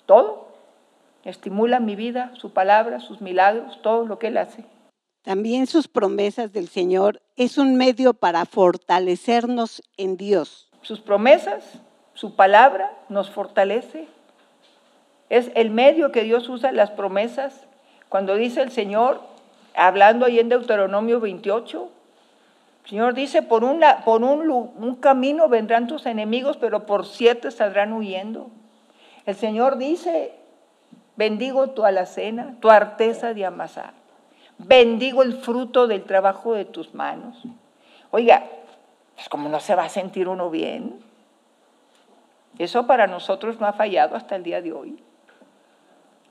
todo. 0.06 0.48
Estimula 1.24 1.80
mi 1.80 1.96
vida, 1.96 2.32
su 2.36 2.54
palabra, 2.54 2.98
sus 2.98 3.20
milagros, 3.20 3.82
todo 3.82 4.06
lo 4.06 4.18
que 4.18 4.28
Él 4.28 4.38
hace. 4.38 4.64
También 5.20 5.66
sus 5.66 5.86
promesas 5.86 6.50
del 6.54 6.68
Señor 6.68 7.20
es 7.36 7.58
un 7.58 7.76
medio 7.76 8.14
para 8.14 8.46
fortalecernos 8.46 9.82
en 9.98 10.16
Dios. 10.16 10.70
Sus 10.80 11.00
promesas 11.00 11.82
su 12.20 12.34
palabra 12.34 12.92
nos 13.08 13.30
fortalece. 13.30 14.06
Es 15.30 15.50
el 15.54 15.70
medio 15.70 16.12
que 16.12 16.22
Dios 16.22 16.50
usa, 16.50 16.70
las 16.70 16.90
promesas. 16.90 17.66
Cuando 18.10 18.34
dice 18.34 18.60
el 18.60 18.70
Señor, 18.70 19.22
hablando 19.74 20.26
ahí 20.26 20.38
en 20.38 20.50
Deuteronomio 20.50 21.18
28, 21.18 21.90
el 22.84 22.90
Señor 22.90 23.14
dice, 23.14 23.40
por, 23.40 23.64
un 23.64 24.98
camino 25.00 25.48
vendrán 25.48 25.86
tus 25.86 26.04
enemigos, 26.04 26.58
pero 26.58 26.84
por 26.84 27.06
siete 27.06 27.50
saldrán 27.50 27.94
huyendo. 27.94 28.50
El 29.24 29.34
Señor 29.34 29.78
dice, 29.78 30.34
bendigo 31.16 31.70
tu 31.70 31.86
alacena, 31.86 32.56
tu 32.60 32.68
arteza 32.68 33.32
de 33.32 33.46
amasar. 33.46 33.94
Bendigo 34.58 35.22
el 35.22 35.38
fruto 35.38 35.86
del 35.86 36.04
trabajo 36.04 36.52
de 36.52 36.66
tus 36.66 36.92
manos. 36.92 37.42
Oiga, 38.10 38.44
pues 39.14 39.26
como 39.30 39.48
no 39.48 39.58
se 39.58 39.74
va 39.74 39.84
a 39.84 39.88
sentir 39.88 40.28
uno 40.28 40.50
bien. 40.50 41.08
Eso 42.58 42.86
para 42.86 43.06
nosotros 43.06 43.60
no 43.60 43.66
ha 43.66 43.72
fallado 43.72 44.16
hasta 44.16 44.36
el 44.36 44.42
día 44.42 44.60
de 44.60 44.72
hoy. 44.72 45.02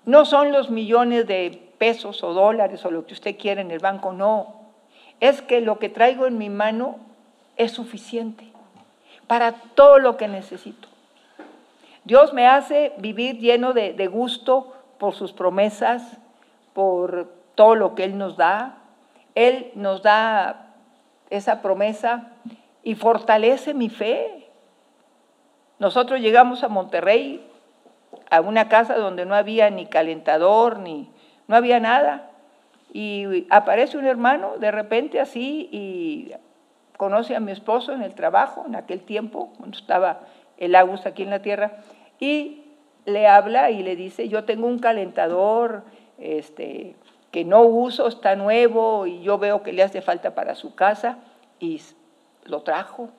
No 0.05 0.25
son 0.25 0.51
los 0.51 0.69
millones 0.69 1.27
de 1.27 1.71
pesos 1.77 2.23
o 2.23 2.33
dólares 2.33 2.85
o 2.85 2.91
lo 2.91 3.05
que 3.05 3.13
usted 3.13 3.37
quiere 3.37 3.61
en 3.61 3.71
el 3.71 3.79
banco, 3.79 4.13
no. 4.13 4.55
Es 5.19 5.41
que 5.41 5.61
lo 5.61 5.79
que 5.79 5.89
traigo 5.89 6.27
en 6.27 6.37
mi 6.37 6.49
mano 6.49 6.97
es 7.57 7.71
suficiente 7.71 8.45
para 9.27 9.51
todo 9.51 9.99
lo 9.99 10.17
que 10.17 10.27
necesito. 10.27 10.87
Dios 12.03 12.33
me 12.33 12.47
hace 12.47 12.93
vivir 12.97 13.37
lleno 13.37 13.73
de, 13.73 13.93
de 13.93 14.07
gusto 14.07 14.73
por 14.97 15.13
sus 15.13 15.33
promesas, 15.33 16.17
por 16.73 17.31
todo 17.55 17.75
lo 17.75 17.95
que 17.95 18.03
Él 18.03 18.17
nos 18.17 18.37
da. 18.37 18.77
Él 19.35 19.71
nos 19.75 20.01
da 20.01 20.73
esa 21.29 21.61
promesa 21.61 22.31
y 22.83 22.95
fortalece 22.95 23.73
mi 23.73 23.89
fe. 23.89 24.48
Nosotros 25.79 26.19
llegamos 26.19 26.63
a 26.63 26.67
Monterrey, 26.67 27.45
a 28.29 28.41
una 28.41 28.69
casa 28.69 28.97
donde 28.97 29.25
no 29.25 29.33
había 29.33 29.69
ni 29.69 29.85
calentador, 29.85 30.79
ni 30.79 31.09
no 31.47 31.55
había 31.55 31.79
nada. 31.79 32.29
Y 32.91 33.47
aparece 33.49 33.97
un 33.97 34.05
hermano 34.05 34.57
de 34.57 34.71
repente 34.71 35.19
así 35.19 35.69
y 35.71 36.33
conoce 36.97 37.35
a 37.35 37.39
mi 37.39 37.53
esposo 37.53 37.93
en 37.93 38.01
el 38.01 38.13
trabajo, 38.13 38.65
en 38.67 38.75
aquel 38.75 39.01
tiempo, 39.01 39.53
cuando 39.57 39.77
estaba 39.77 40.19
el 40.57 40.75
Agus 40.75 41.05
aquí 41.05 41.23
en 41.23 41.29
la 41.29 41.41
tierra, 41.41 41.77
y 42.19 42.65
le 43.05 43.27
habla 43.27 43.71
y 43.71 43.81
le 43.81 43.95
dice, 43.95 44.27
yo 44.27 44.43
tengo 44.43 44.67
un 44.67 44.79
calentador, 44.79 45.83
este, 46.17 46.97
que 47.31 47.45
no 47.45 47.61
uso, 47.61 48.07
está 48.07 48.35
nuevo 48.35 49.07
y 49.07 49.21
yo 49.21 49.37
veo 49.37 49.63
que 49.63 49.71
le 49.71 49.83
hace 49.83 50.01
falta 50.01 50.35
para 50.35 50.55
su 50.55 50.75
casa 50.75 51.19
y 51.59 51.81
lo 52.43 52.61
trajo. 52.61 53.09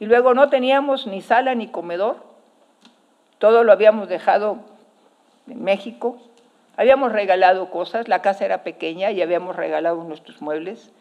Y 0.00 0.06
luego 0.06 0.34
no 0.34 0.48
teníamos 0.48 1.06
ni 1.06 1.20
sala 1.20 1.54
ni 1.54 1.68
comedor, 1.68 2.16
todo 3.38 3.64
lo 3.64 3.72
habíamos 3.72 4.08
dejado 4.08 4.58
en 5.48 5.62
México, 5.62 6.18
habíamos 6.76 7.12
regalado 7.12 7.70
cosas, 7.70 8.08
la 8.08 8.22
casa 8.22 8.44
era 8.44 8.62
pequeña 8.62 9.10
y 9.10 9.22
habíamos 9.22 9.56
regalado 9.56 10.02
nuestros 10.04 10.40
muebles. 10.40 10.92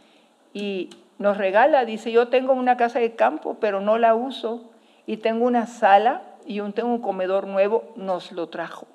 Y 0.54 0.89
nos 1.20 1.38
regala, 1.38 1.86
dice, 1.86 2.12
yo 2.12 2.30
tengo 2.30 2.54
una 2.54 2.77
casa 2.77 3.00
de 3.00 3.16
campo, 3.16 3.58
pero 3.60 3.82
no 3.82 3.98
la 3.98 4.16
uso. 4.16 4.63
Y 5.06 5.18
tengo 5.18 5.46
una 5.46 5.68
sala 5.68 6.22
y 6.46 6.60
un, 6.60 6.74
tengo 6.74 6.89
un 6.89 7.01
comedor 7.01 7.48
nuevo, 7.48 7.94
nos 7.96 8.32
lo 8.32 8.50
trajo. 8.50 8.88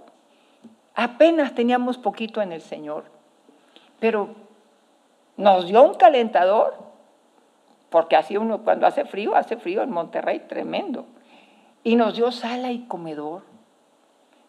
Apenas 0.95 1.55
teníamos 1.55 1.99
poquito 1.99 2.43
en 2.43 2.53
el 2.53 2.61
Señor, 2.61 3.05
pero 3.99 4.31
nos 5.37 5.67
dio 5.67 5.83
un 5.83 5.95
calentador, 5.95 6.75
porque 7.93 8.17
así 8.17 8.37
uno 8.37 8.65
cuando 8.65 8.87
hace 8.87 9.05
frío, 9.05 9.37
hace 9.37 9.57
frío 9.57 9.83
en 9.83 9.91
Monterrey, 9.91 10.41
tremendo. 10.49 11.05
Y 11.85 11.95
nos 11.95 12.17
dio 12.17 12.33
sala 12.33 12.73
y 12.73 12.87
comedor. 12.87 13.43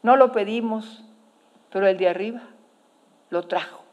No 0.02 0.16
lo 0.16 0.32
pedimos, 0.32 1.04
pero 1.70 1.86
el 1.86 1.98
de 1.98 2.08
arriba 2.08 2.42
lo 3.30 3.44
trajo. 3.44 3.84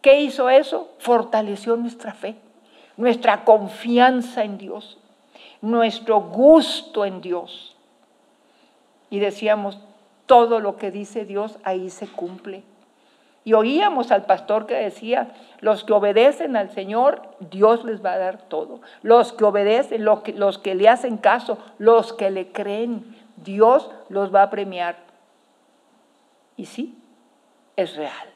¿Qué 0.00 0.20
hizo 0.22 0.48
eso? 0.48 0.90
Fortaleció 0.98 1.76
nuestra 1.76 2.14
fe, 2.14 2.36
nuestra 2.96 3.44
confianza 3.44 4.44
en 4.44 4.56
Dios, 4.56 4.98
nuestro 5.60 6.20
gusto 6.20 7.04
en 7.04 7.20
Dios. 7.20 7.76
Y 9.10 9.18
decíamos, 9.18 9.78
todo 10.24 10.58
lo 10.58 10.76
que 10.76 10.90
dice 10.90 11.24
Dios 11.24 11.58
ahí 11.64 11.90
se 11.90 12.06
cumple. 12.06 12.64
Y 13.46 13.52
oíamos 13.52 14.10
al 14.10 14.26
pastor 14.26 14.66
que 14.66 14.74
decía, 14.74 15.28
los 15.60 15.84
que 15.84 15.92
obedecen 15.92 16.56
al 16.56 16.70
Señor, 16.70 17.22
Dios 17.38 17.84
les 17.84 18.04
va 18.04 18.14
a 18.14 18.18
dar 18.18 18.42
todo. 18.42 18.80
Los 19.02 19.32
que 19.32 19.44
obedecen, 19.44 20.04
los 20.04 20.22
que, 20.22 20.32
los 20.32 20.58
que 20.58 20.74
le 20.74 20.88
hacen 20.88 21.16
caso, 21.16 21.56
los 21.78 22.12
que 22.12 22.32
le 22.32 22.50
creen, 22.50 23.16
Dios 23.36 23.88
los 24.08 24.34
va 24.34 24.42
a 24.42 24.50
premiar. 24.50 24.96
Y 26.56 26.66
sí, 26.66 26.98
es 27.76 27.94
real. 27.94 28.26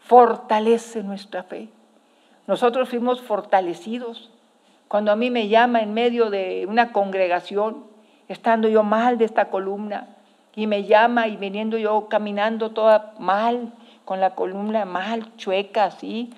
Fortalece 0.00 1.02
nuestra 1.02 1.42
fe. 1.42 1.70
Nosotros 2.46 2.90
fuimos 2.90 3.22
fortalecidos. 3.22 4.30
Cuando 4.88 5.10
a 5.10 5.16
mí 5.16 5.30
me 5.30 5.48
llama 5.48 5.80
en 5.80 5.94
medio 5.94 6.28
de 6.28 6.66
una 6.68 6.92
congregación, 6.92 7.86
estando 8.28 8.68
yo 8.68 8.82
mal 8.82 9.16
de 9.16 9.24
esta 9.24 9.48
columna, 9.48 10.08
y 10.54 10.66
me 10.66 10.84
llama 10.84 11.28
y 11.28 11.38
viniendo 11.38 11.78
yo 11.78 12.08
caminando 12.08 12.72
toda 12.72 13.14
mal, 13.18 13.72
con 14.06 14.20
la 14.20 14.34
columna 14.34 14.86
mal, 14.86 15.36
chueca, 15.36 15.84
así, 15.84 16.32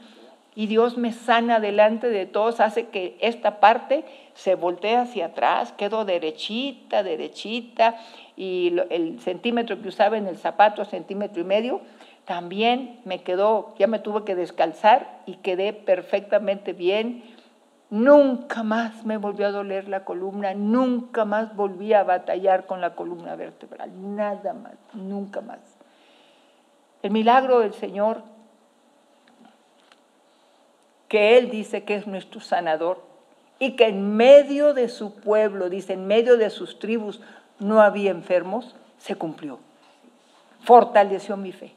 y 0.57 0.67
Dios 0.67 0.99
me 0.99 1.13
sana 1.13 1.61
delante 1.61 2.09
de 2.09 2.27
todos, 2.27 2.59
hace 2.59 2.89
que 2.89 3.17
esta 3.21 3.61
parte 3.61 4.05
se 4.35 4.57
voltee 4.57 4.97
hacia 4.97 5.27
atrás, 5.27 5.73
quedo 5.73 6.05
derechita, 6.05 7.05
derechita, 7.05 7.95
y 8.37 8.75
el 8.91 9.21
centímetro 9.21 9.81
que 9.81 9.89
usaba 9.89 10.17
en 10.17 10.27
el 10.27 10.37
zapato, 10.37 10.85
centímetro 10.85 11.43
y 11.43 11.45
medio, 11.45 11.81
también 12.25 13.01
me 13.05 13.23
quedó, 13.23 13.75
ya 13.79 13.87
me 13.87 14.01
tuve 14.01 14.25
que 14.25 14.35
descalzar 14.35 15.21
y 15.27 15.37
quedé 15.37 15.73
perfectamente 15.73 16.73
bien. 16.73 17.23
Nunca 17.89 18.63
más 18.63 19.05
me 19.07 19.17
volvió 19.17 19.47
a 19.47 19.51
doler 19.51 19.89
la 19.89 20.05
columna, 20.05 20.55
nunca 20.55 21.25
más 21.25 21.55
volví 21.55 21.93
a 21.93 22.03
batallar 22.03 22.67
con 22.67 22.81
la 22.81 22.97
columna 22.97 23.37
vertebral, 23.37 23.91
nada 24.15 24.55
más, 24.55 24.75
nunca 24.93 25.41
más. 25.41 25.78
El 27.03 27.11
milagro 27.11 27.61
del 27.61 27.75
Señor, 27.75 28.23
que 31.09 31.39
Él 31.39 31.51
dice 31.51 31.85
que 31.85 31.95
es 31.95 32.07
nuestro 32.07 32.41
sanador 32.41 33.03
y 33.59 33.77
que 33.77 33.87
en 33.87 34.17
medio 34.17 34.75
de 34.75 34.89
su 34.89 35.15
pueblo, 35.15 35.69
dice, 35.69 35.95
en 35.95 36.07
medio 36.07 36.37
de 36.37 36.51
sus 36.51 36.79
tribus 36.79 37.21
no 37.59 37.81
había 37.81 38.11
enfermos, 38.11 38.77
se 38.99 39.17
cumplió. 39.17 39.59
Fortaleció 40.65 41.37
mi 41.37 41.53
fe. 41.53 41.73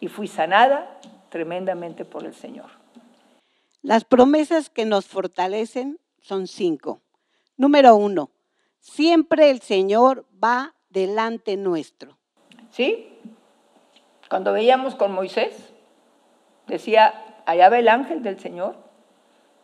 Y 0.00 0.08
fui 0.08 0.26
sanada 0.26 0.98
tremendamente 1.28 2.04
por 2.04 2.24
el 2.24 2.34
Señor. 2.34 2.70
Las 3.82 4.04
promesas 4.04 4.70
que 4.70 4.84
nos 4.84 5.06
fortalecen 5.06 5.98
son 6.20 6.46
cinco. 6.46 7.00
Número 7.56 7.96
uno, 7.96 8.30
siempre 8.80 9.50
el 9.50 9.60
Señor 9.60 10.26
va 10.42 10.74
delante 10.90 11.56
nuestro. 11.56 12.16
¿Sí? 12.70 13.11
Cuando 14.32 14.54
veíamos 14.54 14.94
con 14.94 15.12
Moisés, 15.12 15.74
decía, 16.66 17.12
allá 17.44 17.68
va 17.68 17.78
el 17.78 17.86
ángel 17.86 18.22
del 18.22 18.40
Señor, 18.40 18.76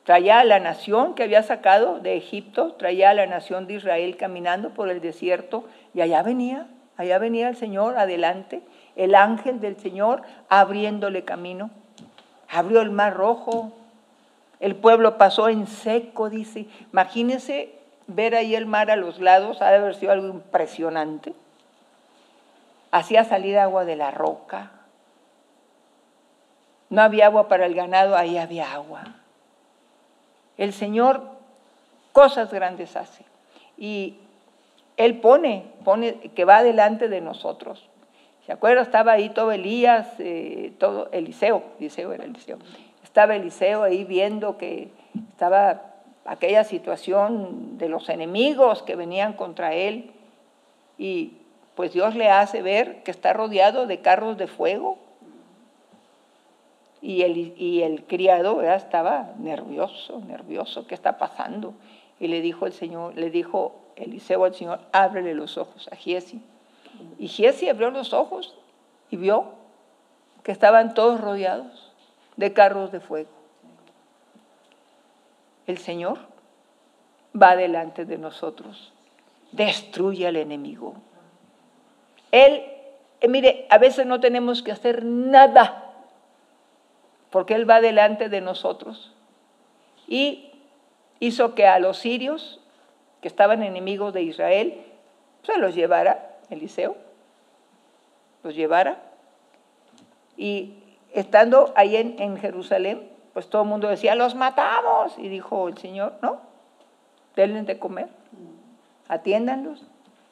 traía 0.04 0.40
a 0.40 0.44
la 0.44 0.60
nación 0.60 1.14
que 1.14 1.22
había 1.22 1.42
sacado 1.42 2.00
de 2.00 2.18
Egipto, 2.18 2.74
traía 2.74 3.08
a 3.08 3.14
la 3.14 3.24
nación 3.24 3.66
de 3.66 3.72
Israel 3.72 4.18
caminando 4.18 4.74
por 4.74 4.90
el 4.90 5.00
desierto, 5.00 5.64
y 5.94 6.02
allá 6.02 6.22
venía, 6.22 6.66
allá 6.98 7.18
venía 7.18 7.48
el 7.48 7.56
Señor 7.56 7.96
adelante, 7.96 8.60
el 8.94 9.14
ángel 9.14 9.62
del 9.62 9.78
Señor 9.78 10.20
abriéndole 10.50 11.24
camino. 11.24 11.70
Abrió 12.50 12.82
el 12.82 12.90
mar 12.90 13.14
rojo, 13.14 13.72
el 14.60 14.76
pueblo 14.76 15.16
pasó 15.16 15.48
en 15.48 15.66
seco, 15.66 16.28
dice. 16.28 16.66
Imagínense 16.92 17.72
ver 18.06 18.34
ahí 18.34 18.54
el 18.54 18.66
mar 18.66 18.90
a 18.90 18.96
los 18.96 19.18
lados, 19.18 19.62
ha 19.62 19.70
de 19.70 19.76
haber 19.78 19.94
sido 19.94 20.12
algo 20.12 20.28
impresionante 20.28 21.32
hacía 22.90 23.24
salir 23.24 23.58
agua 23.58 23.84
de 23.84 23.96
la 23.96 24.10
roca. 24.10 24.72
No 26.90 27.02
había 27.02 27.26
agua 27.26 27.48
para 27.48 27.66
el 27.66 27.74
ganado, 27.74 28.16
ahí 28.16 28.38
había 28.38 28.72
agua. 28.72 29.16
El 30.56 30.72
Señor 30.72 31.22
cosas 32.12 32.52
grandes 32.52 32.96
hace. 32.96 33.24
Y 33.76 34.16
Él 34.96 35.20
pone, 35.20 35.66
pone 35.84 36.14
que 36.34 36.44
va 36.44 36.62
delante 36.62 37.08
de 37.08 37.20
nosotros. 37.20 37.88
¿Se 38.46 38.52
acuerdan? 38.52 38.84
Estaba 38.84 39.12
ahí 39.12 39.28
todo 39.30 39.52
Elías, 39.52 40.08
eh, 40.18 40.72
todo 40.78 41.10
Eliseo, 41.12 41.62
Eliseo 41.78 42.12
era 42.12 42.24
Eliseo. 42.24 42.58
Estaba 43.04 43.36
Eliseo 43.36 43.82
ahí 43.82 44.04
viendo 44.04 44.56
que 44.56 44.90
estaba 45.30 45.82
aquella 46.24 46.64
situación 46.64 47.78
de 47.78 47.88
los 47.88 48.08
enemigos 48.08 48.82
que 48.82 48.96
venían 48.96 49.34
contra 49.34 49.74
él. 49.74 50.10
Y 50.98 51.37
pues 51.78 51.92
Dios 51.92 52.16
le 52.16 52.28
hace 52.28 52.60
ver 52.60 53.04
que 53.04 53.12
está 53.12 53.32
rodeado 53.32 53.86
de 53.86 54.00
carros 54.00 54.36
de 54.36 54.48
fuego. 54.48 54.98
Y 57.00 57.22
el, 57.22 57.54
y 57.56 57.82
el 57.82 58.02
criado 58.02 58.62
estaba 58.62 59.30
nervioso, 59.38 60.18
nervioso, 60.26 60.88
¿qué 60.88 60.96
está 60.96 61.18
pasando? 61.18 61.74
Y 62.18 62.26
le 62.26 62.40
dijo 62.40 62.66
el 62.66 62.72
Señor, 62.72 63.16
le 63.16 63.30
dijo 63.30 63.76
Eliseo 63.94 64.44
al 64.44 64.56
Señor, 64.56 64.80
ábrele 64.90 65.34
los 65.34 65.56
ojos 65.56 65.88
a 65.92 65.94
Giesi. 65.94 66.42
Y 67.16 67.28
Giesi 67.28 67.68
abrió 67.68 67.92
los 67.92 68.12
ojos 68.12 68.56
y 69.08 69.16
vio 69.16 69.52
que 70.42 70.50
estaban 70.50 70.94
todos 70.94 71.20
rodeados 71.20 71.92
de 72.34 72.52
carros 72.52 72.90
de 72.90 72.98
fuego. 72.98 73.30
El 75.68 75.78
Señor 75.78 76.18
va 77.40 77.54
delante 77.54 78.04
de 78.04 78.18
nosotros, 78.18 78.92
destruye 79.52 80.26
al 80.26 80.34
enemigo. 80.34 80.96
Él, 82.32 82.62
eh, 83.20 83.28
mire, 83.28 83.66
a 83.70 83.78
veces 83.78 84.06
no 84.06 84.20
tenemos 84.20 84.62
que 84.62 84.72
hacer 84.72 85.04
nada, 85.04 85.92
porque 87.30 87.54
Él 87.54 87.68
va 87.68 87.80
delante 87.80 88.28
de 88.28 88.40
nosotros. 88.40 89.12
Y 90.06 90.52
hizo 91.20 91.54
que 91.54 91.66
a 91.66 91.78
los 91.78 91.98
sirios, 91.98 92.60
que 93.20 93.28
estaban 93.28 93.62
enemigos 93.62 94.12
de 94.12 94.22
Israel, 94.22 94.82
se 95.42 95.58
los 95.58 95.74
llevara 95.74 96.38
Eliseo, 96.50 96.96
los 98.42 98.54
llevara. 98.54 99.02
Y 100.36 100.74
estando 101.12 101.72
ahí 101.74 101.96
en, 101.96 102.36
Jerusalén, 102.38 103.08
pues 103.32 103.48
todo 103.48 103.62
el 103.62 103.68
mundo 103.68 103.88
decía, 103.88 104.14
los 104.14 104.34
matamos. 104.34 105.18
Y 105.18 105.28
dijo 105.28 105.68
el 105.68 105.78
Señor, 105.78 106.14
no, 106.22 106.40
denles 107.36 107.66
de 107.66 107.78
comer, 107.78 108.08
atiéndanlos 109.08 109.84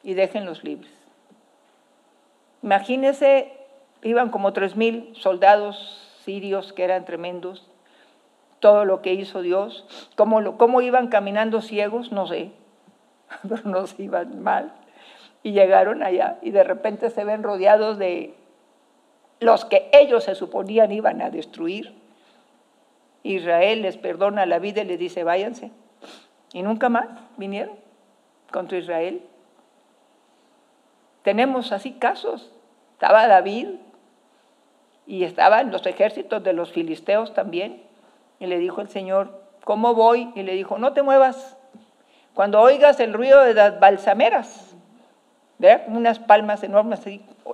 y 0.03 0.13
déjenlos 0.13 0.63
libres. 0.63 0.96
Imagínense, 2.67 3.53
iban 4.03 4.29
como 4.29 4.51
tres 4.51 4.75
mil 4.75 5.15
soldados 5.15 6.05
sirios 6.25 6.73
que 6.73 6.83
eran 6.83 7.05
tremendos, 7.05 7.65
todo 8.59 8.83
lo 8.83 9.01
que 9.01 9.13
hizo 9.13 9.41
Dios, 9.41 9.87
cómo, 10.17 10.57
cómo 10.57 10.81
iban 10.81 11.07
caminando 11.07 11.61
ciegos, 11.61 12.11
no 12.11 12.27
sé, 12.27 12.51
pero 13.47 13.61
no 13.63 13.87
se 13.87 14.03
iban 14.03 14.43
mal. 14.43 14.73
Y 15.43 15.53
llegaron 15.53 16.03
allá 16.03 16.39
y 16.41 16.51
de 16.51 16.65
repente 16.65 17.09
se 17.09 17.23
ven 17.23 17.41
rodeados 17.41 17.97
de 17.97 18.35
los 19.39 19.63
que 19.63 19.89
ellos 19.93 20.25
se 20.25 20.35
suponían 20.35 20.91
iban 20.91 21.21
a 21.21 21.29
destruir. 21.29 21.93
Israel 23.23 23.81
les 23.81 23.95
perdona 23.95 24.45
la 24.45 24.59
vida 24.59 24.81
y 24.81 24.85
les 24.87 24.99
dice, 24.99 25.23
váyanse. 25.23 25.71
Y 26.51 26.63
nunca 26.63 26.89
más 26.89 27.07
vinieron 27.37 27.77
contra 28.51 28.77
Israel. 28.77 29.21
Tenemos 31.23 31.71
así 31.71 31.93
casos. 31.93 32.51
Estaba 32.97 33.27
David 33.27 33.67
y 35.05 35.23
estaban 35.23 35.71
los 35.71 35.85
ejércitos 35.85 36.43
de 36.43 36.51
los 36.53 36.71
filisteos 36.71 37.31
también. 37.35 37.83
Y 38.39 38.47
le 38.47 38.57
dijo 38.57 38.81
el 38.81 38.89
Señor, 38.89 39.39
¿cómo 39.63 39.93
voy? 39.93 40.31
Y 40.33 40.41
le 40.41 40.53
dijo, 40.53 40.79
no 40.79 40.93
te 40.93 41.03
muevas. 41.03 41.55
Cuando 42.33 42.59
oigas 42.59 42.99
el 42.99 43.13
ruido 43.13 43.43
de 43.43 43.53
las 43.53 43.79
balsameras, 43.79 44.75
¿verdad? 45.59 45.85
unas 45.89 46.17
palmas 46.17 46.63
enormes, 46.63 47.01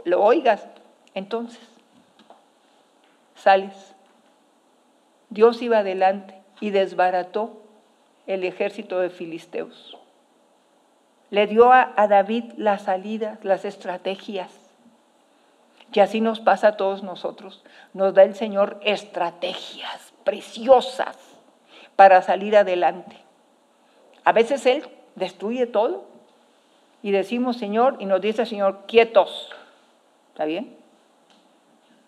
lo 0.06 0.24
oigas, 0.24 0.66
entonces 1.14 1.60
sales. 3.36 3.96
Dios 5.30 5.62
iba 5.62 5.80
adelante 5.80 6.42
y 6.62 6.70
desbarató 6.70 7.64
el 8.28 8.46
ejército 8.46 9.02
de 9.02 9.10
filisteos. 9.10 9.98
Le 11.32 11.48
dio 11.48 11.74
a 11.74 12.08
David 12.08 12.54
las 12.56 12.84
salidas, 12.84 13.44
las 13.44 13.66
estrategias. 13.66 14.63
Y 15.94 16.00
así 16.00 16.22
nos 16.22 16.40
pasa 16.40 16.70
a 16.70 16.78
todos 16.78 17.04
nosotros. 17.04 17.64
Nos 17.94 18.14
da 18.14 18.24
el 18.24 18.36
Señor 18.36 18.80
estrategias 18.84 20.14
preciosas 20.24 21.16
para 21.96 22.22
salir 22.22 22.58
adelante. 22.58 23.16
A 24.24 24.32
veces 24.32 24.66
Él 24.66 24.84
destruye 25.16 25.68
todo 25.68 26.06
y 27.04 27.12
decimos, 27.12 27.58
Señor, 27.58 27.98
y 28.00 28.06
nos 28.06 28.22
dice 28.22 28.46
Señor, 28.46 28.86
quietos. 28.88 29.50
¿Está 30.32 30.46
bien? 30.46 30.76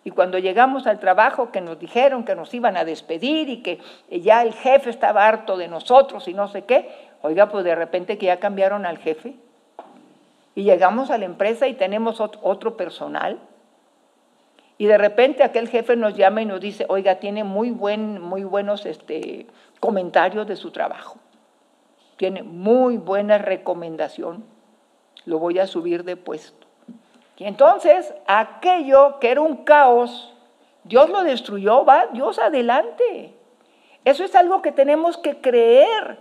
Y 0.04 0.12
cuando 0.12 0.40
llegamos 0.40 0.88
al 0.88 1.00
trabajo 1.00 1.52
que 1.52 1.62
nos 1.62 1.80
dijeron 1.80 2.26
que 2.26 2.36
nos 2.36 2.54
iban 2.54 2.78
a 2.78 2.86
despedir 2.86 3.50
y 3.50 3.62
que 3.62 3.80
ya 4.10 4.42
el 4.44 4.54
jefe 4.54 4.90
estaba 4.90 5.28
harto 5.28 5.58
de 5.58 5.68
nosotros 5.68 6.28
y 6.28 6.34
no 6.34 6.48
sé 6.48 6.64
qué, 6.64 6.90
oiga, 7.22 7.50
pues 7.50 7.66
de 7.66 7.76
repente 7.76 8.18
que 8.18 8.28
ya 8.28 8.40
cambiaron 8.40 8.86
al 8.86 8.98
jefe. 9.00 9.36
Y 10.54 10.64
llegamos 10.64 11.10
a 11.10 11.18
la 11.18 11.26
empresa 11.26 11.68
y 11.68 11.74
tenemos 11.74 12.22
otro 12.22 12.78
personal. 12.78 13.40
Y 14.78 14.88
de 14.88 14.98
repente 14.98 15.44
aquel 15.44 15.70
jefe 15.70 15.96
nos 15.96 16.16
llama 16.16 16.42
y 16.42 16.46
nos 16.46 16.60
dice, 16.60 16.86
oiga, 16.90 17.16
tiene 17.16 17.44
muy, 17.44 17.72
buen, 17.72 18.22
muy 18.22 18.44
buenos 18.44 18.86
este, 18.86 19.48
comentarios 19.80 20.48
de 20.48 20.56
su 20.56 20.72
trabajo. 20.72 21.18
Tiene 22.18 22.44
muy 22.44 22.98
buena 22.98 23.38
recomendación. 23.38 24.44
Lo 25.26 25.40
voy 25.40 25.60
a 25.60 25.68
subir 25.68 26.04
de 26.04 26.18
puesto. 26.18 26.68
Y 27.38 27.46
entonces 27.46 28.14
aquello 28.28 29.20
que 29.20 29.32
era 29.32 29.42
un 29.42 29.64
caos, 29.64 30.34
Dios 30.84 31.10
lo 31.10 31.24
destruyó, 31.24 31.84
va 31.86 32.08
Dios 32.08 32.40
adelante. 32.40 33.34
Eso 34.04 34.24
es 34.24 34.36
algo 34.36 34.62
que 34.62 34.72
tenemos 34.72 35.18
que 35.18 35.42
creer. 35.42 36.20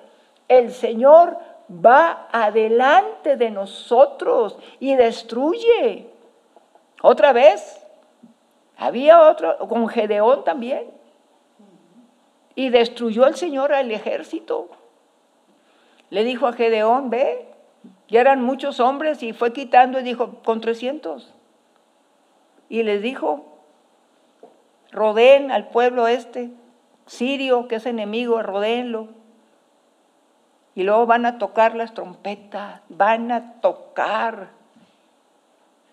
El 0.49 0.73
Señor 0.73 1.38
va 1.69 2.29
adelante 2.33 3.37
de 3.37 3.51
nosotros 3.51 4.59
y 4.81 4.97
destruye. 4.97 6.09
Otra 7.03 7.33
vez, 7.33 7.84
había 8.77 9.23
otro, 9.23 9.57
con 9.69 9.89
Gedeón 9.89 10.45
también. 10.45 10.91
Y 12.55 12.71
destruyó 12.71 13.27
el 13.27 13.35
Señor 13.35 13.73
al 13.73 13.91
ejército. 13.91 14.69
Le 16.11 16.25
dijo 16.25 16.47
a 16.47 16.53
Gedeón, 16.53 17.11
ve, 17.11 17.49
ya 18.09 18.21
eran 18.21 18.43
muchos 18.43 18.81
hombres 18.81 19.23
y 19.23 19.33
fue 19.33 19.53
quitando 19.53 19.99
y 19.99 20.03
dijo, 20.03 20.41
con 20.45 20.61
300. 20.61 21.35
Y 22.69 22.83
les 22.83 23.03
dijo, 23.03 23.59
rodeen 24.93 25.51
al 25.51 25.69
pueblo 25.69 26.07
este, 26.07 26.51
sirio, 27.07 27.69
que 27.69 27.77
es 27.77 27.87
enemigo, 27.87 28.43
rodeenlo. 28.43 29.09
Y 30.77 30.83
luego 30.83 31.07
van 31.07 31.27
a 31.27 31.39
tocar 31.39 31.75
las 31.75 31.95
trompetas, 31.95 32.81
van 32.89 33.31
a 33.33 33.61
tocar. 33.61 34.51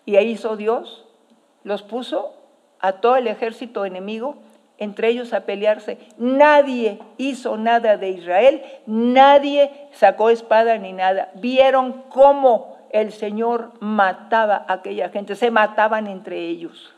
Y 0.04 0.16
ahí 0.16 0.30
hizo 0.30 0.56
Dios, 0.56 1.06
los 1.62 1.82
puso 1.82 2.41
a 2.82 2.92
todo 2.94 3.16
el 3.16 3.28
ejército 3.28 3.86
enemigo, 3.86 4.36
entre 4.76 5.08
ellos 5.08 5.32
a 5.32 5.46
pelearse. 5.46 5.98
Nadie 6.18 6.98
hizo 7.16 7.56
nada 7.56 7.96
de 7.96 8.10
Israel, 8.10 8.62
nadie 8.86 9.70
sacó 9.92 10.28
espada 10.28 10.76
ni 10.76 10.92
nada. 10.92 11.30
Vieron 11.36 12.02
cómo 12.08 12.76
el 12.90 13.12
Señor 13.12 13.72
mataba 13.80 14.66
a 14.68 14.74
aquella 14.74 15.08
gente, 15.08 15.36
se 15.36 15.50
mataban 15.50 16.08
entre 16.08 16.48
ellos. 16.48 16.92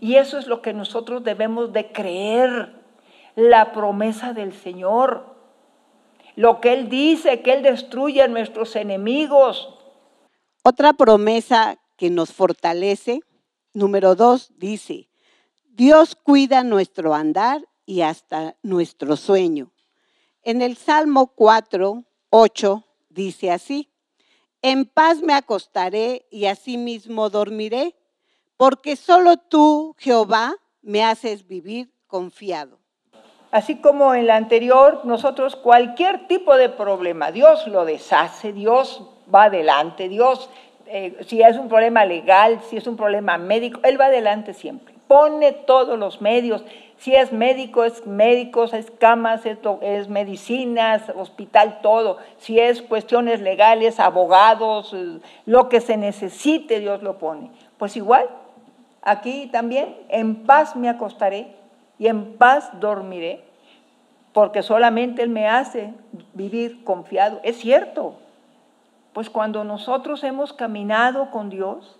Y 0.00 0.16
eso 0.16 0.38
es 0.38 0.46
lo 0.46 0.62
que 0.62 0.72
nosotros 0.72 1.22
debemos 1.22 1.72
de 1.72 1.92
creer, 1.92 2.72
la 3.36 3.72
promesa 3.72 4.32
del 4.32 4.52
Señor. 4.52 5.24
Lo 6.36 6.60
que 6.60 6.72
Él 6.72 6.88
dice, 6.88 7.42
que 7.42 7.52
Él 7.52 7.62
destruye 7.62 8.22
a 8.22 8.28
nuestros 8.28 8.74
enemigos. 8.76 9.68
Otra 10.62 10.94
promesa 10.94 11.76
que 11.96 12.08
nos 12.08 12.32
fortalece 12.32 13.20
Número 13.72 14.16
dos 14.16 14.52
dice, 14.56 15.08
Dios 15.68 16.16
cuida 16.16 16.64
nuestro 16.64 17.14
andar 17.14 17.66
y 17.86 18.00
hasta 18.00 18.56
nuestro 18.62 19.16
sueño. 19.16 19.70
En 20.42 20.60
el 20.60 20.76
Salmo 20.76 21.28
4, 21.28 22.04
8 22.30 22.84
dice 23.08 23.50
así, 23.50 23.90
en 24.62 24.86
paz 24.86 25.22
me 25.22 25.34
acostaré 25.34 26.26
y 26.30 26.46
asimismo 26.46 27.30
dormiré, 27.30 27.96
porque 28.56 28.96
solo 28.96 29.36
tú, 29.36 29.94
Jehová, 29.98 30.54
me 30.82 31.04
haces 31.04 31.46
vivir 31.46 31.92
confiado. 32.06 32.78
Así 33.52 33.80
como 33.80 34.14
en 34.14 34.26
la 34.26 34.36
anterior, 34.36 35.00
nosotros 35.04 35.56
cualquier 35.56 36.28
tipo 36.28 36.56
de 36.56 36.68
problema, 36.68 37.32
Dios 37.32 37.66
lo 37.66 37.84
deshace, 37.84 38.52
Dios 38.52 39.02
va 39.32 39.44
adelante, 39.44 40.08
Dios 40.08 40.50
eh, 40.92 41.24
si 41.26 41.40
es 41.40 41.56
un 41.56 41.68
problema 41.68 42.04
legal, 42.04 42.60
si 42.68 42.76
es 42.76 42.86
un 42.88 42.96
problema 42.96 43.38
médico, 43.38 43.78
él 43.84 44.00
va 44.00 44.06
adelante 44.06 44.54
siempre. 44.54 44.92
Pone 45.06 45.52
todos 45.52 45.96
los 45.96 46.20
medios. 46.20 46.64
Si 46.96 47.14
es 47.14 47.32
médico, 47.32 47.84
es 47.84 48.06
médicos, 48.06 48.74
es 48.74 48.90
camas, 48.90 49.46
es, 49.46 49.58
es 49.82 50.08
medicinas, 50.08 51.10
hospital, 51.14 51.78
todo. 51.80 52.18
Si 52.38 52.58
es 52.58 52.82
cuestiones 52.82 53.40
legales, 53.40 54.00
abogados, 54.00 54.92
eh, 54.92 55.20
lo 55.46 55.68
que 55.68 55.80
se 55.80 55.96
necesite, 55.96 56.80
Dios 56.80 57.02
lo 57.02 57.18
pone. 57.18 57.50
Pues 57.78 57.96
igual, 57.96 58.28
aquí 59.00 59.48
también, 59.52 59.96
en 60.08 60.44
paz 60.44 60.74
me 60.74 60.88
acostaré 60.88 61.54
y 62.00 62.08
en 62.08 62.36
paz 62.36 62.68
dormiré, 62.80 63.44
porque 64.32 64.62
solamente 64.62 65.22
Él 65.22 65.28
me 65.28 65.46
hace 65.46 65.94
vivir 66.34 66.82
confiado. 66.82 67.40
Es 67.44 67.58
cierto, 67.58 68.16
pues 69.12 69.30
cuando 69.30 69.64
nosotros 69.64 70.22
hemos 70.24 70.52
caminado 70.52 71.30
con 71.30 71.50
Dios, 71.50 71.98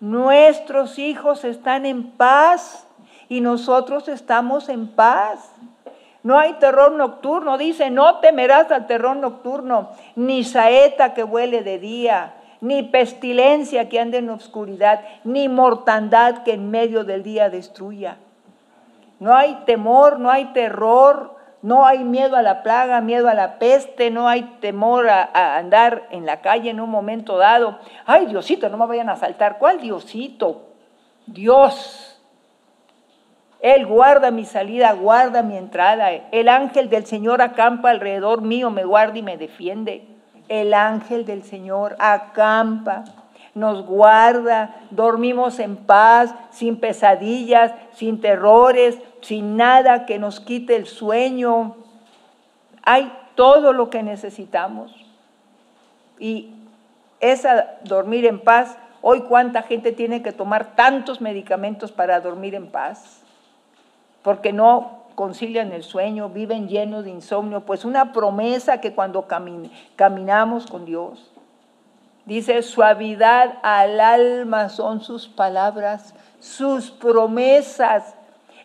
nuestros 0.00 0.98
hijos 0.98 1.44
están 1.44 1.86
en 1.86 2.10
paz 2.10 2.86
y 3.28 3.40
nosotros 3.40 4.08
estamos 4.08 4.68
en 4.68 4.88
paz. 4.88 5.52
No 6.22 6.38
hay 6.38 6.54
terror 6.54 6.92
nocturno, 6.92 7.56
dice, 7.56 7.90
no 7.90 8.18
temerás 8.18 8.70
al 8.72 8.86
terror 8.86 9.16
nocturno, 9.16 9.90
ni 10.16 10.42
saeta 10.44 11.14
que 11.14 11.22
huele 11.22 11.62
de 11.62 11.78
día, 11.78 12.34
ni 12.60 12.82
pestilencia 12.82 13.88
que 13.88 14.00
ande 14.00 14.18
en 14.18 14.30
obscuridad, 14.30 15.04
ni 15.24 15.48
mortandad 15.48 16.42
que 16.42 16.54
en 16.54 16.70
medio 16.70 17.04
del 17.04 17.22
día 17.22 17.48
destruya. 17.48 18.18
No 19.20 19.34
hay 19.34 19.62
temor, 19.66 20.18
no 20.18 20.30
hay 20.30 20.46
terror, 20.46 21.35
no 21.66 21.84
hay 21.84 22.04
miedo 22.04 22.36
a 22.36 22.42
la 22.42 22.62
plaga, 22.62 23.00
miedo 23.00 23.28
a 23.28 23.34
la 23.34 23.58
peste, 23.58 24.12
no 24.12 24.28
hay 24.28 24.44
temor 24.60 25.08
a, 25.08 25.56
andar 25.56 26.06
en 26.12 26.24
la 26.24 26.40
calle 26.40 26.70
en 26.70 26.78
un 26.78 26.88
momento 26.88 27.38
dado. 27.38 27.80
Ay, 28.04 28.26
Diosito, 28.26 28.68
no 28.68 28.76
me 28.76 28.86
vayan 28.86 29.08
a 29.08 29.14
asaltar. 29.14 29.58
¿Cuál 29.58 29.80
Diosito? 29.80 30.68
Dios. 31.26 32.22
Él 33.58 33.84
guarda 33.84 34.30
mi 34.30 34.44
salida, 34.44 34.92
guarda 34.92 35.42
mi 35.42 35.56
entrada. 35.56 36.12
El 36.30 36.48
ángel 36.48 36.88
del 36.88 37.04
Señor 37.04 37.42
acampa 37.42 37.90
alrededor 37.90 38.42
mío, 38.42 38.70
me 38.70 38.84
guarda 38.84 39.18
y 39.18 39.22
me 39.22 39.36
defiende. 39.36 40.06
El 40.46 40.72
ángel 40.72 41.26
del 41.26 41.42
Señor 41.42 41.96
acampa 41.98 43.02
nos 43.56 43.86
guarda, 43.86 44.76
dormimos 44.90 45.58
en 45.60 45.76
paz, 45.76 46.32
sin 46.50 46.78
pesadillas, 46.78 47.72
sin 47.94 48.20
terrores, 48.20 48.98
sin 49.20 49.56
nada 49.56 50.06
que 50.06 50.18
nos 50.18 50.40
quite 50.40 50.76
el 50.76 50.86
sueño. 50.86 51.76
Hay 52.82 53.12
todo 53.34 53.72
lo 53.72 53.90
que 53.90 54.02
necesitamos. 54.02 54.94
Y 56.18 56.54
esa 57.20 57.78
dormir 57.84 58.24
en 58.26 58.40
paz, 58.40 58.78
hoy 59.02 59.22
cuánta 59.22 59.62
gente 59.62 59.92
tiene 59.92 60.22
que 60.22 60.32
tomar 60.32 60.74
tantos 60.74 61.20
medicamentos 61.20 61.92
para 61.92 62.20
dormir 62.20 62.54
en 62.54 62.68
paz, 62.68 63.22
porque 64.22 64.52
no 64.52 65.04
concilian 65.14 65.72
el 65.72 65.82
sueño, 65.82 66.28
viven 66.28 66.68
llenos 66.68 67.04
de 67.04 67.10
insomnio, 67.10 67.62
pues 67.62 67.84
una 67.84 68.12
promesa 68.12 68.80
que 68.80 68.94
cuando 68.94 69.26
caminamos 69.96 70.66
con 70.66 70.84
Dios, 70.84 71.32
Dice, 72.26 72.60
suavidad 72.62 73.58
al 73.62 74.00
alma 74.00 74.68
son 74.68 75.00
sus 75.00 75.28
palabras, 75.28 76.12
sus 76.40 76.90
promesas. 76.90 78.16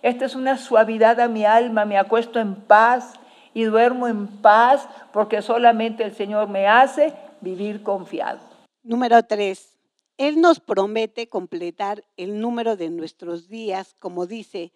Esta 0.01 0.25
es 0.25 0.35
una 0.35 0.57
suavidad 0.57 1.19
a 1.19 1.27
mi 1.27 1.45
alma, 1.45 1.85
me 1.85 1.97
acuesto 1.97 2.39
en 2.39 2.55
paz 2.55 3.13
y 3.53 3.63
duermo 3.63 4.07
en 4.07 4.27
paz 4.27 4.87
porque 5.13 5.41
solamente 5.41 6.03
el 6.03 6.13
Señor 6.13 6.47
me 6.49 6.67
hace 6.67 7.13
vivir 7.41 7.83
confiado. 7.83 8.39
Número 8.83 9.21
tres, 9.23 9.77
Él 10.17 10.41
nos 10.41 10.59
promete 10.59 11.29
completar 11.29 12.03
el 12.17 12.39
número 12.39 12.75
de 12.75 12.89
nuestros 12.89 13.47
días, 13.47 13.95
como 13.99 14.25
dice 14.25 14.71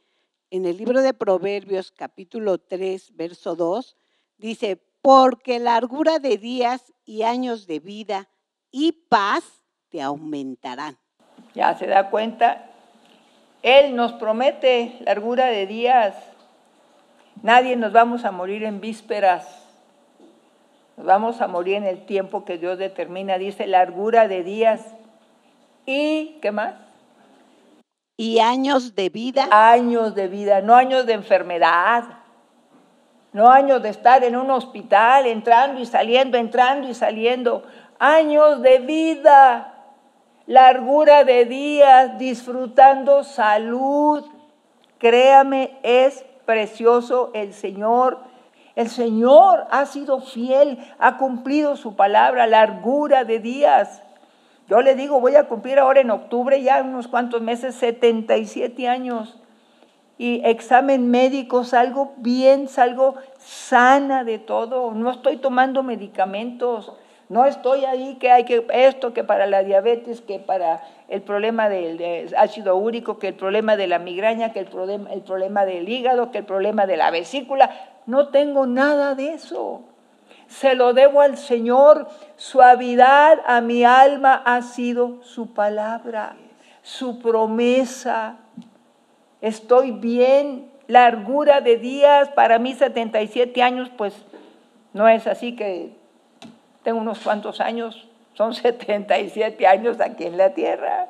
en 0.52 0.66
el 0.66 0.78
libro 0.78 1.02
de 1.02 1.14
Proverbios 1.14 1.92
capítulo 1.92 2.60
3, 2.60 3.16
verso 3.16 3.56
2, 3.56 3.98
dice, 4.38 4.80
porque 5.02 5.60
largura 5.60 6.20
de 6.20 6.38
días 6.38 6.94
y 7.04 7.24
años 7.24 7.68
de 7.68 7.80
vida 7.80 8.30
y 8.72 8.92
paz 8.92 9.44
te 9.90 10.02
aumentarán. 10.02 10.98
Ya 11.54 11.78
se 11.78 11.88
da 11.88 12.10
cuenta, 12.10 12.70
Él 13.66 13.96
nos 13.96 14.14
promete 14.14 14.96
largura 15.00 15.48
de 15.48 15.66
días. 15.66 16.14
Nadie 17.42 17.76
nos 17.76 17.92
vamos 17.92 18.24
a 18.24 18.30
morir 18.30 18.64
en 18.64 18.80
vísperas. 18.80 19.44
Nos 20.96 21.08
vamos 21.08 21.42
a 21.42 21.48
morir 21.48 21.78
en 21.78 21.86
el 21.86 22.06
tiempo 22.06 22.46
que 22.46 22.60
Dios 22.60 22.78
determina. 22.78 23.40
Dice 23.40 23.66
largura 23.66 24.28
de 24.28 24.44
días. 24.44 24.86
¿Y 25.88 26.38
qué 26.44 26.52
más? 26.52 26.76
Y 28.18 28.38
años 28.38 28.94
de 28.94 29.10
vida. 29.10 29.48
Años 29.50 30.14
de 30.14 30.28
vida, 30.28 30.62
no 30.62 30.76
años 30.76 31.08
de 31.08 31.14
enfermedad. 31.14 32.04
No 33.34 33.50
años 33.50 33.82
de 33.82 33.90
estar 33.90 34.24
en 34.24 34.36
un 34.36 34.52
hospital, 34.52 35.26
entrando 35.26 35.82
y 35.82 35.88
saliendo, 35.88 36.38
entrando 36.38 36.88
y 36.88 36.94
saliendo. 36.94 37.64
Años 37.98 38.62
de 38.62 38.78
vida 38.78 39.75
largura 40.48 41.24
de 41.24 41.46
días, 41.46 42.18
disfrutando 42.18 43.24
salud. 43.24 44.26
Créame, 44.98 45.78
es 45.84 46.26
precioso 46.46 47.32
el 47.34 47.54
Señor. 47.54 48.20
El 48.76 48.90
Señor 48.90 49.66
ha 49.72 49.86
sido 49.86 50.20
fiel, 50.20 50.80
ha 51.00 51.18
cumplido 51.18 51.76
su 51.76 51.96
palabra, 51.96 52.46
largura 52.46 53.24
de 53.24 53.40
días. 53.40 54.02
Yo 54.68 54.82
le 54.82 54.96
digo, 54.96 55.20
voy 55.20 55.36
a 55.36 55.48
cumplir 55.48 55.80
ahora 55.80 56.02
en 56.02 56.12
octubre, 56.12 56.62
ya 56.62 56.82
unos 56.82 57.08
cuantos 57.08 57.42
meses, 57.42 57.76
77 57.76 58.88
años. 58.88 59.40
Y 60.18 60.42
examen 60.46 61.12
médico, 61.12 61.64
salgo 61.64 62.14
bien, 62.18 62.68
salgo 62.68 63.16
sana 63.38 64.24
de 64.24 64.40
todo. 64.40 64.92
No 64.92 65.12
estoy 65.12 65.38
tomando 65.38 65.84
medicamentos. 65.84 66.94
No 67.28 67.46
estoy 67.46 67.86
ahí 67.86 68.18
que 68.20 68.30
hay 68.30 68.44
que 68.44 68.66
esto, 68.72 69.14
que 69.14 69.24
para 69.24 69.48
la 69.48 69.64
diabetes, 69.64 70.22
que 70.22 70.38
para 70.40 70.82
el 71.08 71.24
problema 71.24 71.70
del 71.70 72.34
ácido 72.38 72.76
úrico, 72.76 73.18
que 73.18 73.30
el 73.30 73.34
problema 73.34 73.76
de 73.76 73.88
la 73.88 73.98
migraña, 73.98 74.54
que 74.54 74.60
el 74.60 74.68
problema, 74.68 75.12
el 75.12 75.22
problema 75.22 75.66
del 75.66 75.90
hígado, 75.90 76.32
que 76.32 76.40
el 76.40 76.46
problema 76.46 76.86
de 76.86 76.98
la 76.98 77.10
vesícula. 77.10 77.72
No 78.06 78.28
tengo 78.28 78.68
nada 78.68 79.16
de 79.16 79.34
eso. 79.34 79.82
Se 80.48 80.76
lo 80.76 80.94
debo 80.94 81.22
al 81.22 81.38
Señor. 81.38 82.08
Suavidad 82.36 83.40
a 83.48 83.60
mi 83.60 83.84
alma 83.84 84.44
ha 84.46 84.62
sido 84.62 85.24
su 85.24 85.54
palabra, 85.54 86.36
su 86.84 87.20
promesa. 87.20 88.38
Estoy 89.42 89.92
bien. 89.92 90.72
Largura 90.88 91.62
de 91.62 91.78
días, 91.78 92.30
para 92.30 92.60
mí 92.60 92.76
77 92.76 93.64
años, 93.64 93.90
pues 93.98 94.14
no 94.94 95.08
es 95.08 95.26
así 95.26 95.56
que 95.56 96.05
tengo 96.86 97.00
unos 97.00 97.20
cuantos 97.20 97.60
años, 97.60 98.08
son 98.36 98.54
77 98.54 99.68
años 99.68 100.00
aquí 100.00 100.24
en 100.24 100.38
la 100.38 100.52
tierra, 100.52 101.08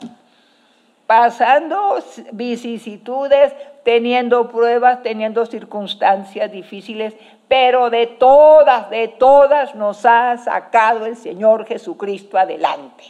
pasando 1.05 1.97
vicisitudes, 2.31 3.53
teniendo 3.83 4.49
pruebas, 4.49 5.03
teniendo 5.03 5.45
circunstancias 5.45 6.51
difíciles, 6.51 7.13
pero 7.47 7.91
de 7.91 8.07
todas, 8.07 8.89
de 8.89 9.09
todas 9.09 9.75
nos 9.75 10.03
ha 10.05 10.35
sacado 10.37 11.05
el 11.05 11.15
Señor 11.15 11.67
Jesucristo 11.67 12.39
adelante. 12.39 13.03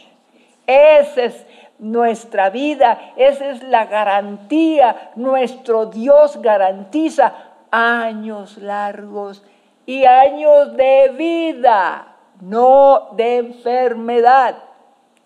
Esa 0.66 1.22
es 1.22 1.46
nuestra 1.78 2.50
vida, 2.50 3.12
esa 3.16 3.50
es 3.50 3.62
la 3.62 3.86
garantía, 3.86 5.12
nuestro 5.14 5.86
Dios 5.86 6.42
garantiza 6.42 7.32
años 7.70 8.58
largos 8.58 9.42
y 9.86 10.04
años 10.04 10.76
de 10.76 11.12
vida 11.16 12.15
no 12.40 13.10
de 13.12 13.38
enfermedad. 13.38 14.56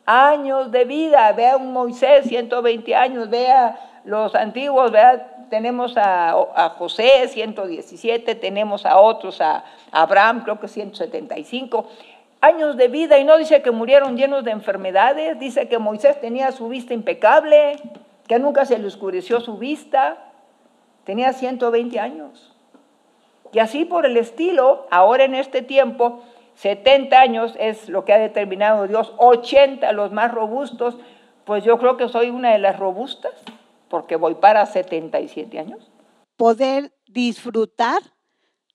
Años 0.07 0.71
de 0.73 0.85
vida, 0.85 1.31
vea 1.33 1.57
un 1.57 1.73
Moisés, 1.73 2.27
120 2.27 2.95
años, 2.97 3.31
vea 3.31 4.01
los 4.05 4.35
antiguos, 4.35 4.91
vea, 4.91 5.47
tenemos 5.51 5.95
a, 5.97 6.75
José, 6.79 7.29
117, 7.29 8.35
tenemos 8.35 8.87
a 8.87 8.99
otros, 8.99 9.41
a, 9.41 9.65
Abraham, 9.93 10.43
creo 10.43 10.59
que 10.59 10.69
175 10.69 11.87
años 12.41 12.77
de 12.77 12.89
vida 12.89 13.19
y 13.19 13.25
no 13.25 13.37
dice 13.37 13.61
que 13.63 13.71
murieron 13.71 14.17
llenos 14.17 14.45
de 14.45 14.51
enfermedades, 14.51 15.39
dice 15.39 15.69
que 15.69 15.79
Moisés 15.79 16.21
tenía 16.21 16.53
su 16.53 16.69
vista 16.69 16.95
impecable, 16.95 17.77
que 18.27 18.39
nunca 18.39 18.65
se 18.65 18.79
le 18.79 18.87
oscureció 18.87 19.41
su 19.41 19.59
vista, 19.59 20.17
tenía 21.05 21.33
120 21.33 22.01
años. 22.01 22.55
Y 23.53 23.59
así 23.59 23.85
por 23.85 24.07
el 24.07 24.17
estilo, 24.17 24.87
ahora 24.91 25.25
en 25.25 25.35
este 25.35 25.61
tiempo, 25.61 26.23
70 26.61 27.19
años 27.19 27.55
es 27.59 27.89
lo 27.89 28.05
que 28.05 28.13
ha 28.13 28.19
determinado 28.19 28.87
Dios, 28.87 29.15
80 29.17 29.91
los 29.93 30.13
más 30.13 30.31
robustos, 30.31 30.95
pues 31.47 31.65
yo 31.65 31.79
creo 31.79 31.97
que 31.97 32.07
soy 32.11 32.29
una 32.29 32.53
de 32.53 32.59
las 32.59 32.79
robustas, 32.79 33.33
porque 33.89 34.17
voy 34.17 34.35
para 34.35 34.67
77 34.67 35.59
años. 35.59 35.91
Poder 36.37 36.93
disfrutar 37.07 38.03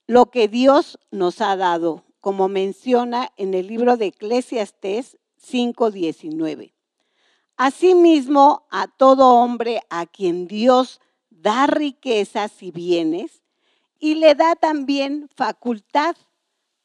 lo 0.07 0.31
que 0.31 0.47
Dios 0.47 0.97
nos 1.11 1.41
ha 1.41 1.55
dado, 1.57 2.03
como 2.21 2.47
menciona 2.47 3.29
en 3.37 3.53
el 3.53 3.67
libro 3.67 3.97
de 3.97 4.07
Eclesiastés 4.07 5.19
5:19. 5.37 6.73
Asimismo, 7.55 8.65
a 8.71 8.87
todo 8.87 9.35
hombre 9.35 9.81
a 9.91 10.07
quien 10.07 10.47
Dios 10.47 11.01
da 11.29 11.67
riquezas 11.67 12.63
y 12.63 12.71
bienes, 12.71 13.43
y 13.99 14.15
le 14.15 14.33
da 14.33 14.55
también 14.55 15.29
facultad 15.35 16.15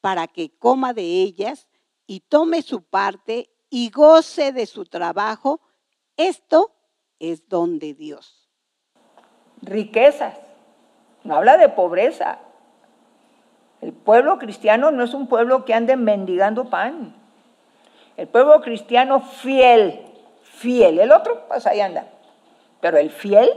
para 0.00 0.26
que 0.26 0.50
coma 0.58 0.92
de 0.92 1.02
ellas 1.02 1.68
y 2.06 2.20
tome 2.20 2.62
su 2.62 2.82
parte 2.82 3.50
y 3.68 3.90
goce 3.90 4.52
de 4.52 4.66
su 4.66 4.84
trabajo, 4.84 5.60
esto 6.16 6.72
es 7.18 7.48
don 7.48 7.78
de 7.78 7.94
Dios. 7.94 8.48
Riquezas, 9.62 10.34
no 11.22 11.36
habla 11.36 11.56
de 11.56 11.68
pobreza. 11.68 12.38
El 13.80 13.92
pueblo 13.92 14.38
cristiano 14.38 14.90
no 14.90 15.04
es 15.04 15.14
un 15.14 15.26
pueblo 15.26 15.64
que 15.64 15.74
ande 15.74 15.96
mendigando 15.96 16.68
pan. 16.68 17.14
El 18.16 18.28
pueblo 18.28 18.60
cristiano 18.60 19.20
fiel, 19.20 20.00
fiel. 20.42 20.98
El 20.98 21.12
otro, 21.12 21.46
pues 21.48 21.66
ahí 21.66 21.80
anda. 21.80 22.06
Pero 22.80 22.98
el 22.98 23.10
fiel, 23.10 23.50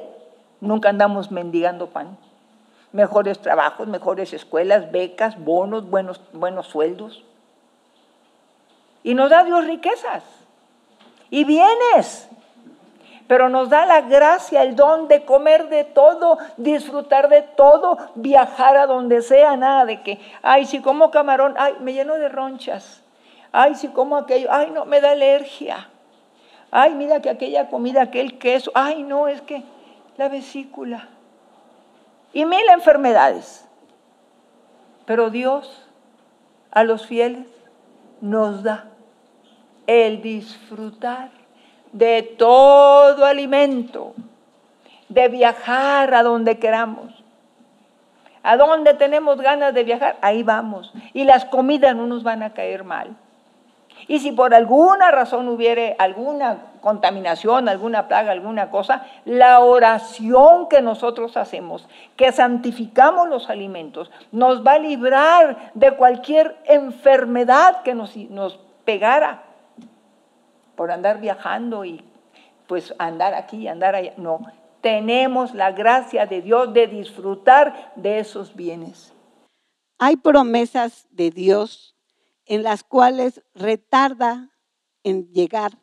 nunca 0.62 0.90
andamos 0.90 1.32
mendigando 1.32 1.90
pan 1.90 2.18
mejores 2.94 3.40
trabajos, 3.40 3.88
mejores 3.88 4.32
escuelas, 4.34 4.92
becas, 4.92 5.38
bonos, 5.44 5.90
buenos, 5.90 6.22
buenos 6.32 6.68
sueldos. 6.68 7.26
Y 9.04 9.16
nos 9.16 9.30
da 9.30 9.44
Dios 9.44 9.66
riquezas 9.66 10.24
y 11.30 11.44
bienes, 11.44 12.30
pero 13.28 13.50
nos 13.50 13.70
da 13.70 13.86
la 13.86 14.02
gracia, 14.02 14.62
el 14.62 14.76
don 14.76 15.08
de 15.08 15.26
comer 15.26 15.68
de 15.70 15.84
todo, 15.84 16.38
disfrutar 16.56 17.30
de 17.30 17.42
todo, 17.42 17.98
viajar 18.16 18.78
a 18.78 18.86
donde 18.86 19.22
sea, 19.24 19.58
nada 19.58 19.86
de 19.86 20.02
que, 20.04 20.22
ay, 20.44 20.66
si 20.66 20.80
como 20.80 21.10
camarón, 21.10 21.56
ay, 21.58 21.76
me 21.82 21.94
lleno 21.94 22.14
de 22.14 22.30
ronchas, 22.30 23.02
ay, 23.52 23.74
si 23.74 23.88
como 23.88 24.18
aquello, 24.18 24.50
ay, 24.52 24.70
no, 24.70 24.86
me 24.86 25.02
da 25.02 25.12
alergia, 25.12 25.90
ay, 26.70 26.94
mira 26.94 27.22
que 27.22 27.32
aquella 27.32 27.70
comida, 27.70 28.04
aquel 28.04 28.38
queso, 28.38 28.72
ay, 28.76 29.02
no, 29.02 29.28
es 29.28 29.42
que 29.42 29.64
la 30.16 30.30
vesícula 30.30 31.10
y 32.34 32.46
mil 32.46 32.68
enfermedades. 32.74 33.66
Pero 35.06 35.30
Dios 35.30 35.88
a 36.72 36.84
los 36.84 37.06
fieles 37.06 37.48
nos 38.20 38.64
da 38.64 38.86
el 39.86 40.22
disfrutar 40.22 41.30
de 41.92 42.24
todo 42.24 43.26
alimento, 43.26 44.14
de 45.10 45.28
viajar 45.30 46.14
a 46.14 46.24
donde 46.24 46.58
queramos. 46.58 47.24
A 48.42 48.58
donde 48.58 48.94
tenemos 48.96 49.38
ganas 49.38 49.74
de 49.74 49.84
viajar, 49.84 50.18
ahí 50.22 50.44
vamos. 50.44 50.92
Y 51.14 51.24
las 51.24 51.46
comidas 51.46 51.96
no 51.96 52.08
nos 52.08 52.24
van 52.24 52.44
a 52.44 52.54
caer 52.54 52.84
mal. 52.84 53.16
Y 54.08 54.20
si 54.20 54.32
por 54.32 54.54
alguna 54.54 55.12
razón 55.12 55.48
hubiere 55.48 55.96
alguna 56.00 56.74
contaminación, 56.82 57.70
alguna 57.70 58.08
plaga, 58.08 58.32
alguna 58.32 58.70
cosa, 58.70 59.06
la 59.26 59.60
oración 59.60 60.68
que 60.68 60.82
nosotros 60.82 61.38
hacemos, 61.38 61.88
que 62.16 62.32
santificamos 62.32 63.30
los 63.30 63.50
alimentos, 63.50 64.12
nos 64.32 64.66
va 64.66 64.74
a 64.74 64.80
librar 64.80 65.72
de 65.74 65.96
cualquier 65.96 66.58
enfermedad 66.66 67.84
que 67.84 67.96
nos, 67.96 68.16
nos 68.16 68.60
pegara 68.84 69.44
por 70.76 70.92
andar 70.92 71.22
viajando 71.22 71.86
y 71.86 72.04
pues 72.68 72.94
andar 72.98 73.34
aquí 73.34 73.58
y 73.58 73.68
andar 73.68 73.96
allá. 73.96 74.14
No, 74.18 74.40
tenemos 74.82 75.54
la 75.54 75.72
gracia 75.72 76.26
de 76.26 76.42
Dios 76.42 76.74
de 76.74 76.88
disfrutar 76.88 77.94
de 77.96 78.20
esos 78.20 78.56
bienes. 78.56 79.14
Hay 80.00 80.18
promesas 80.18 81.08
de 81.12 81.32
Dios 81.32 81.93
en 82.46 82.64
las 82.64 82.84
cuales 82.84 83.42
retarda 83.54 84.52
en 85.04 85.32
llegar, 85.32 85.82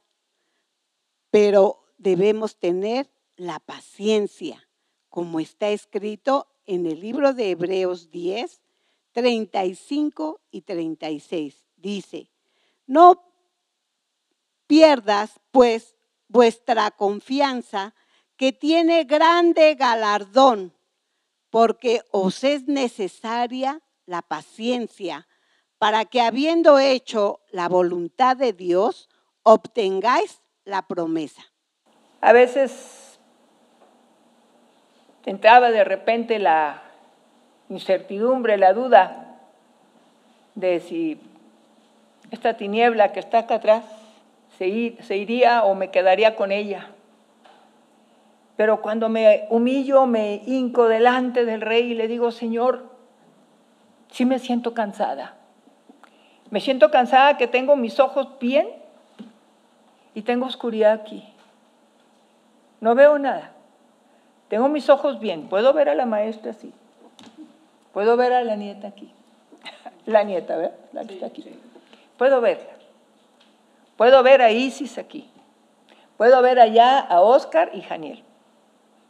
pero 1.30 1.84
debemos 1.98 2.56
tener 2.56 3.10
la 3.36 3.60
paciencia, 3.60 4.68
como 5.08 5.40
está 5.40 5.70
escrito 5.70 6.48
en 6.66 6.86
el 6.86 7.00
libro 7.00 7.34
de 7.34 7.50
Hebreos 7.50 8.10
10, 8.10 8.60
35 9.12 10.40
y 10.50 10.62
36. 10.62 11.66
Dice, 11.76 12.30
no 12.86 13.24
pierdas 14.66 15.40
pues 15.50 15.96
vuestra 16.28 16.90
confianza 16.90 17.94
que 18.36 18.52
tiene 18.52 19.04
grande 19.04 19.74
galardón, 19.74 20.72
porque 21.50 22.02
os 22.10 22.44
es 22.44 22.68
necesaria 22.68 23.82
la 24.06 24.22
paciencia 24.22 25.26
para 25.80 26.04
que 26.04 26.20
habiendo 26.20 26.78
hecho 26.78 27.40
la 27.52 27.66
voluntad 27.66 28.36
de 28.36 28.52
Dios, 28.52 29.08
obtengáis 29.42 30.42
la 30.66 30.82
promesa. 30.82 31.42
A 32.20 32.34
veces 32.34 33.18
entraba 35.24 35.70
de 35.70 35.82
repente 35.82 36.38
la 36.38 36.82
incertidumbre, 37.70 38.58
la 38.58 38.74
duda 38.74 39.40
de 40.54 40.80
si 40.80 41.18
esta 42.30 42.58
tiniebla 42.58 43.12
que 43.12 43.20
está 43.20 43.38
acá 43.38 43.54
atrás 43.54 43.84
se, 44.58 44.66
iría 44.68 45.64
o 45.64 45.74
me 45.74 45.90
quedaría 45.90 46.36
con 46.36 46.52
ella. 46.52 46.90
Pero 48.56 48.82
cuando 48.82 49.08
me 49.08 49.46
humillo, 49.48 50.04
me 50.04 50.42
hinco 50.44 50.88
delante 50.88 51.46
del 51.46 51.62
rey 51.62 51.92
y 51.92 51.94
le 51.94 52.06
digo, 52.06 52.32
Señor, 52.32 52.90
sí 54.10 54.26
me 54.26 54.38
siento 54.38 54.74
cansada. 54.74 55.39
Me 56.50 56.60
siento 56.60 56.90
cansada 56.90 57.36
que 57.36 57.46
tengo 57.46 57.76
mis 57.76 58.00
ojos 58.00 58.28
bien 58.40 58.68
y 60.14 60.22
tengo 60.22 60.46
oscuridad 60.46 60.92
aquí. 60.92 61.24
No 62.80 62.94
veo 62.94 63.18
nada. 63.18 63.52
Tengo 64.48 64.68
mis 64.68 64.88
ojos 64.88 65.20
bien. 65.20 65.48
Puedo 65.48 65.72
ver 65.72 65.88
a 65.88 65.94
la 65.94 66.06
maestra 66.06 66.50
así. 66.50 66.72
Puedo 67.92 68.16
ver 68.16 68.32
a 68.32 68.42
la 68.42 68.56
nieta 68.56 68.88
aquí. 68.88 69.12
La 70.06 70.24
nieta, 70.24 70.56
¿verdad? 70.56 70.76
La 70.92 71.04
que 71.04 71.14
está 71.14 71.26
aquí. 71.26 71.44
Puedo 72.16 72.40
verla. 72.40 72.70
Puedo 73.96 74.22
ver 74.22 74.42
a 74.42 74.50
Isis 74.50 74.98
aquí. 74.98 75.28
Puedo 76.16 76.40
ver 76.42 76.58
allá 76.58 76.98
a 76.98 77.20
Oscar 77.20 77.70
y 77.74 77.82
Janiel. 77.82 78.24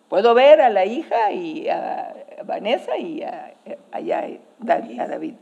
Puedo 0.08 0.34
ver 0.34 0.60
a 0.60 0.68
la 0.68 0.84
hija 0.84 1.30
y 1.30 1.68
a 1.68 2.14
Vanessa 2.44 2.96
y 2.98 3.22
a, 3.22 3.54
allá 3.92 4.26
a 4.26 5.06
David. 5.06 5.34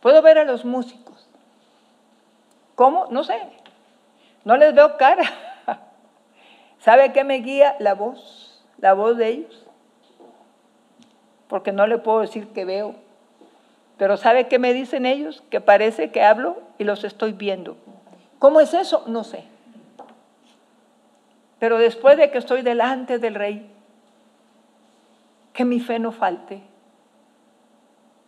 Puedo 0.00 0.22
ver 0.22 0.38
a 0.38 0.44
los 0.44 0.64
músicos. 0.64 1.13
¿Cómo? 2.74 3.06
No 3.10 3.24
sé. 3.24 3.38
No 4.44 4.56
les 4.56 4.74
veo 4.74 4.96
cara. 4.96 5.24
¿Sabe 6.78 7.12
qué 7.12 7.24
me 7.24 7.36
guía? 7.36 7.76
La 7.78 7.94
voz, 7.94 8.62
la 8.78 8.92
voz 8.92 9.16
de 9.16 9.28
ellos. 9.28 9.66
Porque 11.48 11.72
no 11.72 11.86
le 11.86 11.98
puedo 11.98 12.20
decir 12.20 12.48
que 12.48 12.64
veo. 12.64 12.94
Pero 13.96 14.16
¿sabe 14.16 14.48
qué 14.48 14.58
me 14.58 14.72
dicen 14.72 15.06
ellos? 15.06 15.42
Que 15.50 15.60
parece 15.60 16.10
que 16.10 16.22
hablo 16.22 16.58
y 16.78 16.84
los 16.84 17.04
estoy 17.04 17.32
viendo. 17.32 17.76
¿Cómo 18.38 18.60
es 18.60 18.74
eso? 18.74 19.04
No 19.06 19.24
sé. 19.24 19.44
Pero 21.58 21.78
después 21.78 22.18
de 22.18 22.30
que 22.30 22.38
estoy 22.38 22.62
delante 22.62 23.18
del 23.18 23.34
rey, 23.34 23.70
que 25.52 25.64
mi 25.64 25.80
fe 25.80 25.98
no 25.98 26.12
falte, 26.12 26.62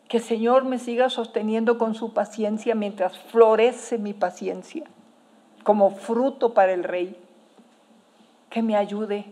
que 0.08 0.18
el 0.18 0.22
Señor 0.22 0.64
me 0.64 0.78
siga 0.78 1.10
sosteniendo 1.10 1.78
con 1.78 1.94
su 1.94 2.12
paciencia 2.12 2.74
mientras 2.74 3.18
florece 3.18 3.98
mi 3.98 4.14
paciencia 4.14 4.84
como 5.64 5.90
fruto 5.90 6.54
para 6.54 6.72
el 6.72 6.84
Rey. 6.84 7.20
Que 8.50 8.62
me 8.62 8.76
ayude. 8.76 9.24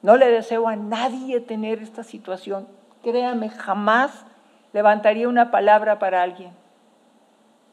No 0.00 0.16
le 0.16 0.30
deseo 0.30 0.68
a 0.68 0.76
nadie 0.76 1.40
tener 1.40 1.82
esta 1.82 2.02
situación. 2.02 2.66
Créame, 3.02 3.50
jamás 3.50 4.24
levantaría 4.72 5.28
una 5.28 5.50
palabra 5.50 5.98
para 5.98 6.22
alguien. 6.22 6.52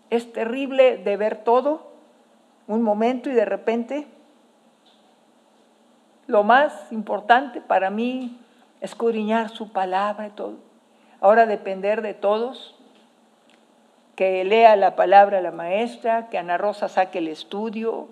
Es 0.10 0.34
terrible 0.34 0.98
de 0.98 1.16
ver 1.16 1.46
todo, 1.46 1.94
un 2.68 2.82
momento 2.82 3.30
y 3.30 3.34
de 3.34 3.46
repente 3.46 4.08
lo 6.28 6.44
más 6.44 6.92
importante 6.92 7.62
para 7.62 7.90
mí, 7.90 8.38
escudriñar 8.82 9.50
su 9.50 9.72
palabra 9.72 10.28
y 10.28 10.32
todo 10.32 10.73
ahora 11.24 11.46
depender 11.46 12.02
de 12.02 12.14
todos, 12.14 12.76
que 14.18 14.44
lea 14.44 14.76
la 14.76 14.98
palabra 14.98 15.40
la 15.40 15.52
maestra, 15.52 16.28
que 16.28 16.38
Ana 16.38 16.58
Rosa 16.58 16.90
saque 16.90 17.20
el 17.20 17.30
estudio, 17.30 18.10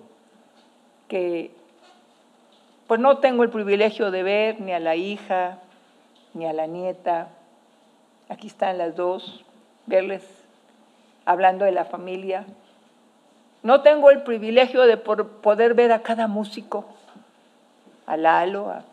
que 1.08 1.50
pues 2.86 2.98
no 3.00 3.18
tengo 3.18 3.42
el 3.42 3.50
privilegio 3.50 4.10
de 4.10 4.22
ver 4.22 4.62
ni 4.62 4.72
a 4.72 4.80
la 4.80 4.96
hija, 4.96 5.58
ni 6.32 6.46
a 6.46 6.54
la 6.54 6.66
nieta, 6.66 7.28
aquí 8.30 8.46
están 8.46 8.78
las 8.78 8.96
dos, 8.96 9.44
verles 9.84 10.26
hablando 11.26 11.66
de 11.66 11.72
la 11.72 11.84
familia. 11.84 12.46
No 13.62 13.82
tengo 13.82 14.10
el 14.10 14.22
privilegio 14.22 14.84
de 14.84 14.96
poder 14.96 15.74
ver 15.74 15.92
a 15.92 16.00
cada 16.00 16.28
músico, 16.28 16.86
a 18.06 18.16
Lalo, 18.16 18.70
a 18.70 18.84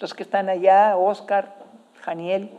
los 0.00 0.14
que 0.14 0.22
están 0.22 0.48
allá, 0.48 0.92
a 0.92 0.96
Oscar, 0.96 1.54
Janiel, 2.00 2.50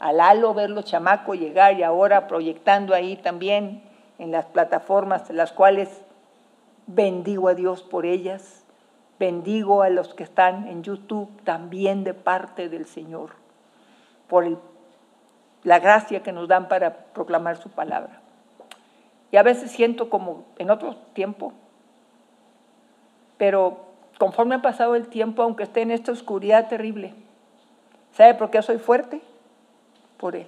a 0.00 0.12
Lalo 0.12 0.54
verlo 0.54 0.82
chamaco 0.82 1.34
llegar 1.34 1.78
y 1.78 1.82
ahora 1.82 2.26
proyectando 2.26 2.94
ahí 2.94 3.16
también 3.16 3.82
en 4.18 4.32
las 4.32 4.46
plataformas 4.46 5.30
las 5.30 5.52
cuales 5.52 6.02
bendigo 6.86 7.48
a 7.48 7.54
Dios 7.54 7.82
por 7.82 8.06
ellas, 8.06 8.64
bendigo 9.18 9.82
a 9.82 9.90
los 9.90 10.14
que 10.14 10.24
están 10.24 10.66
en 10.68 10.82
YouTube 10.82 11.30
también 11.44 12.02
de 12.02 12.14
parte 12.14 12.70
del 12.70 12.86
Señor, 12.86 13.30
por 14.26 14.58
la 15.62 15.78
gracia 15.78 16.22
que 16.22 16.32
nos 16.32 16.48
dan 16.48 16.68
para 16.68 17.04
proclamar 17.12 17.58
su 17.58 17.68
palabra. 17.68 18.20
Y 19.30 19.36
a 19.36 19.42
veces 19.42 19.70
siento 19.70 20.08
como 20.08 20.46
en 20.58 20.70
otro 20.70 20.96
tiempo, 21.12 21.52
pero 23.36 23.84
conforme 24.18 24.56
ha 24.56 24.62
pasado 24.62 24.96
el 24.96 25.08
tiempo, 25.08 25.42
aunque 25.42 25.62
esté 25.62 25.82
en 25.82 25.90
esta 25.90 26.12
oscuridad 26.12 26.68
terrible, 26.68 27.14
¿sabe 28.12 28.34
por 28.34 28.50
qué 28.50 28.62
soy 28.62 28.78
fuerte? 28.78 29.20
Por 30.20 30.36
Él, 30.36 30.46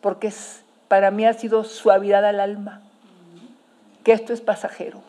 porque 0.00 0.26
es, 0.26 0.64
para 0.88 1.12
mí 1.12 1.24
ha 1.24 1.32
sido 1.32 1.62
suavidad 1.62 2.24
al 2.26 2.40
alma, 2.40 2.82
que 4.02 4.12
esto 4.12 4.32
es 4.32 4.40
pasajero 4.40 5.00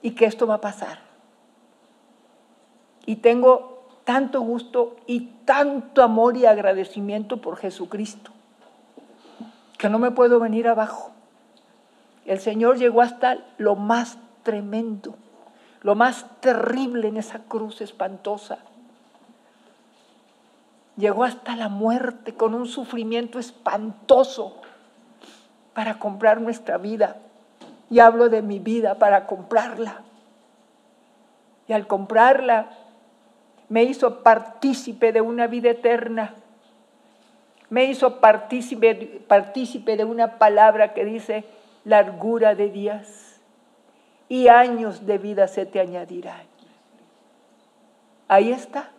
y 0.00 0.12
que 0.12 0.24
esto 0.24 0.46
va 0.46 0.54
a 0.54 0.60
pasar. 0.60 1.00
Y 3.04 3.16
tengo 3.16 3.88
tanto 4.04 4.40
gusto 4.40 4.96
y 5.06 5.32
tanto 5.44 6.04
amor 6.04 6.36
y 6.36 6.46
agradecimiento 6.46 7.38
por 7.38 7.56
Jesucristo, 7.56 8.30
que 9.76 9.88
no 9.88 9.98
me 9.98 10.12
puedo 10.12 10.38
venir 10.38 10.68
abajo. 10.68 11.10
El 12.26 12.38
Señor 12.38 12.78
llegó 12.78 13.02
hasta 13.02 13.38
lo 13.58 13.74
más 13.74 14.18
tremendo, 14.44 15.16
lo 15.80 15.96
más 15.96 16.26
terrible 16.40 17.08
en 17.08 17.16
esa 17.16 17.40
cruz 17.40 17.80
espantosa 17.80 18.60
llegó 20.96 21.24
hasta 21.24 21.56
la 21.56 21.68
muerte 21.68 22.34
con 22.34 22.54
un 22.54 22.66
sufrimiento 22.66 23.38
espantoso 23.38 24.60
para 25.74 25.98
comprar 25.98 26.40
nuestra 26.40 26.78
vida. 26.78 27.16
Y 27.90 27.98
hablo 28.00 28.28
de 28.28 28.42
mi 28.42 28.58
vida 28.58 28.98
para 28.98 29.26
comprarla. 29.26 30.02
Y 31.68 31.72
al 31.72 31.86
comprarla 31.86 32.70
me 33.68 33.84
hizo 33.84 34.22
partícipe 34.22 35.12
de 35.12 35.20
una 35.20 35.46
vida 35.46 35.70
eterna. 35.70 36.34
Me 37.70 37.84
hizo 37.84 38.20
partícipe, 38.20 39.24
partícipe 39.26 39.96
de 39.96 40.04
una 40.04 40.38
palabra 40.38 40.92
que 40.92 41.04
dice 41.04 41.44
largura 41.84 42.54
de 42.54 42.68
días 42.68 43.40
y 44.28 44.48
años 44.48 45.06
de 45.06 45.18
vida 45.18 45.48
se 45.48 45.66
te 45.66 45.80
añadirán. 45.80 46.46
Ahí 48.28 48.50
está. 48.50 48.90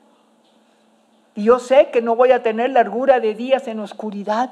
Y 1.36 1.46
yo 1.46 1.60
sé 1.60 1.90
que 1.90 2.02
no 2.02 2.16
voy 2.16 2.32
a 2.32 2.44
tener 2.44 2.70
largura 2.70 3.20
de 3.20 3.34
días 3.34 3.68
en 3.68 3.80
oscuridad. 3.80 4.52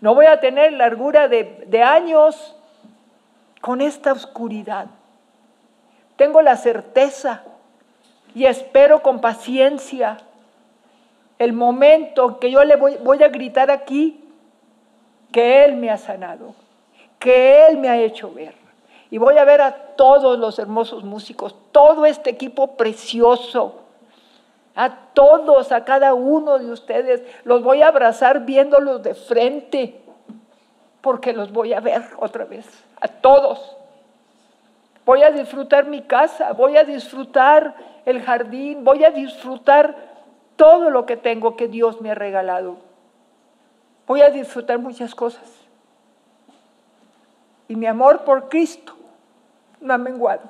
No 0.00 0.14
voy 0.14 0.26
a 0.26 0.40
tener 0.40 0.72
largura 0.72 1.28
de, 1.28 1.82
años 1.82 2.54
con 3.60 3.80
esta 3.80 4.12
oscuridad. 4.12 4.86
Tengo 6.16 6.42
la 6.42 6.56
certeza 6.56 7.42
y 8.34 8.44
espero 8.44 9.02
con 9.02 9.20
paciencia 9.20 10.18
el 11.38 11.52
momento 11.52 12.38
que 12.38 12.50
yo 12.50 12.64
le 12.64 12.76
voy, 12.76 13.22
a 13.22 13.28
gritar 13.28 13.70
aquí 13.70 14.22
que 15.32 15.64
Él 15.64 15.76
me 15.76 15.90
ha 15.90 15.98
sanado, 15.98 16.54
que 17.18 17.66
Él 17.66 17.78
me 17.78 17.88
ha 17.88 17.98
hecho 17.98 18.32
ver. 18.32 18.54
Y 19.10 19.18
voy 19.18 19.36
a 19.38 19.44
ver 19.44 19.60
a 19.60 19.72
todos 19.96 20.38
los 20.38 20.58
hermosos 20.58 21.04
músicos, 21.04 21.54
todo 21.72 22.06
este 22.06 22.30
equipo 22.30 22.76
precioso 22.76 23.85
a 24.76 24.90
todos, 25.14 25.72
a 25.72 25.84
cada 25.84 26.14
uno 26.14 26.58
de 26.58 26.70
ustedes. 26.70 27.22
Los 27.44 27.62
voy 27.62 27.82
a 27.82 27.88
abrazar 27.88 28.44
viéndolos 28.44 29.02
de 29.02 29.14
frente, 29.14 30.00
porque 31.00 31.32
los 31.32 31.50
voy 31.50 31.72
a 31.72 31.80
ver 31.80 32.02
otra 32.18 32.44
vez. 32.44 32.66
A 33.00 33.08
todos. 33.08 33.76
voy 35.04 35.22
a 35.22 35.30
disfrutar 35.30 35.86
mi 35.86 36.02
casa, 36.02 36.52
voy 36.52 36.76
a 36.76 36.84
disfrutar 36.84 37.74
el 38.04 38.22
jardín, 38.22 38.84
voy 38.84 39.04
a 39.04 39.10
disfrutar 39.10 39.94
todo 40.56 40.90
lo 40.90 41.06
que 41.06 41.16
tengo 41.16 41.56
que 41.56 41.68
Dios 41.68 42.00
me 42.00 42.10
ha 42.10 42.14
regalado. 42.14 42.76
Voy 44.06 44.20
a 44.20 44.30
disfrutar 44.30 44.78
muchas 44.78 45.14
cosas. 45.14 45.42
Y 47.68 47.76
mi 47.76 47.86
amor 47.86 48.24
por 48.24 48.48
Cristo 48.48 48.94
no 49.80 49.94
ha 49.94 49.98
menguado. 49.98 50.42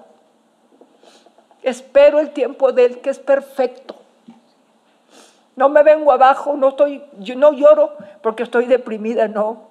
Espero 1.63 2.19
el 2.19 2.31
tiempo 2.31 2.73
de 2.73 2.87
Él 2.87 3.01
que 3.01 3.11
es 3.11 3.19
perfecto. 3.19 3.86
No 5.57 5.71
me 5.71 5.83
vengo 5.83 6.13
abajo, 6.13 6.55
no 6.57 6.69
estoy, 6.69 7.03
yo 7.19 7.35
no 7.35 7.53
lloro 7.53 7.97
porque 8.21 8.43
estoy 8.43 8.67
deprimida, 8.67 9.27
no. 9.27 9.69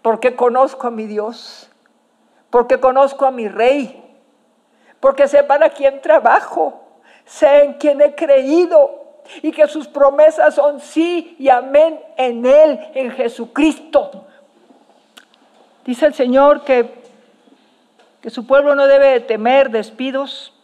Porque 0.00 0.34
conozco 0.34 0.86
a 0.86 0.90
mi 0.90 1.06
Dios, 1.06 1.70
porque 2.48 2.80
conozco 2.80 3.26
a 3.26 3.30
mi 3.30 3.46
Rey, 3.46 4.02
porque 4.98 5.28
sé 5.28 5.42
para 5.42 5.68
quién 5.68 6.00
trabajo, 6.00 6.80
sé 7.26 7.64
en 7.64 7.74
quién 7.74 8.00
he 8.00 8.14
creído 8.14 9.18
y 9.42 9.52
que 9.52 9.68
sus 9.68 9.86
promesas 9.86 10.54
son 10.54 10.80
sí 10.80 11.36
y 11.38 11.50
amén 11.50 12.00
en 12.16 12.46
Él, 12.46 12.80
en 12.94 13.10
Jesucristo. 13.10 14.24
Dice 15.84 16.06
el 16.06 16.14
Señor 16.14 16.62
que, 16.64 17.02
que 18.22 18.30
su 18.30 18.46
pueblo 18.46 18.74
no 18.74 18.86
debe 18.86 19.08
de 19.08 19.20
temer 19.20 19.70
despidos, 19.70 20.54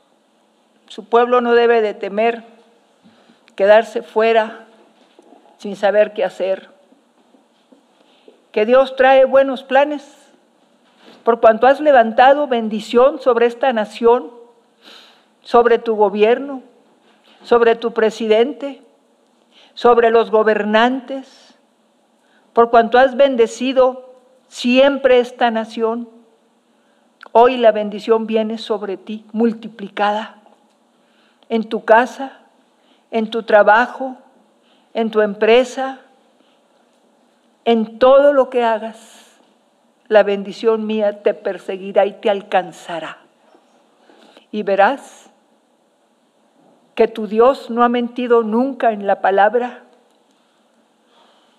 su 0.87 1.07
pueblo 1.07 1.43
no 1.43 1.53
debe 1.53 1.83
de 1.83 1.93
temer 1.93 2.56
quedarse 3.57 4.03
fuera 4.03 4.67
sin 5.59 5.75
saber 5.75 6.13
qué 6.13 6.25
hacer. 6.25 6.69
Que 8.53 8.65
Dios 8.65 8.95
trae 8.97 9.25
buenos 9.25 9.65
planes, 9.65 10.05
por 11.25 11.41
cuanto 11.41 11.67
has 11.67 11.81
levantado 11.81 12.47
bendición 12.47 13.21
sobre 13.21 13.47
esta 13.47 13.73
nación, 13.73 14.31
sobre 15.43 15.79
tu 15.79 15.97
gobierno, 15.97 16.63
sobre 17.43 17.75
tu 17.75 17.93
presidente, 17.93 18.83
sobre 19.75 20.11
los 20.11 20.31
gobernantes, 20.31 21.59
por 22.53 22.71
cuanto 22.71 22.99
has 22.99 23.17
bendecido 23.17 24.15
siempre 24.49 25.19
esta 25.19 25.51
nación. 25.51 26.09
Hoy 27.33 27.57
la 27.57 27.73
bendición 27.73 28.27
viene 28.27 28.57
sobre 28.59 28.97
ti 28.97 29.27
multiplicada 29.33 30.41
en 31.49 31.69
tu 31.69 31.85
casa, 31.85 32.41
en 33.11 33.31
tu 33.31 33.43
trabajo, 33.43 34.17
en 34.95 35.11
tu 35.11 35.21
empresa, 35.21 36.01
en 37.65 37.99
todo 37.99 38.33
lo 38.33 38.51
que 38.51 38.65
hagas. 38.65 39.41
La 40.09 40.23
bendición 40.23 40.87
mía 40.87 41.23
te 41.23 41.35
perseguirá 41.35 42.07
y 42.07 42.13
te 42.15 42.31
alcanzará. 42.31 43.19
Y 44.53 44.63
verás 44.63 45.31
que 46.95 47.09
tu 47.09 47.27
Dios 47.27 47.69
no 47.71 47.83
ha 47.83 47.89
mentido 47.89 48.43
nunca 48.43 48.93
en 48.93 49.07
la 49.07 49.21
palabra 49.21 49.83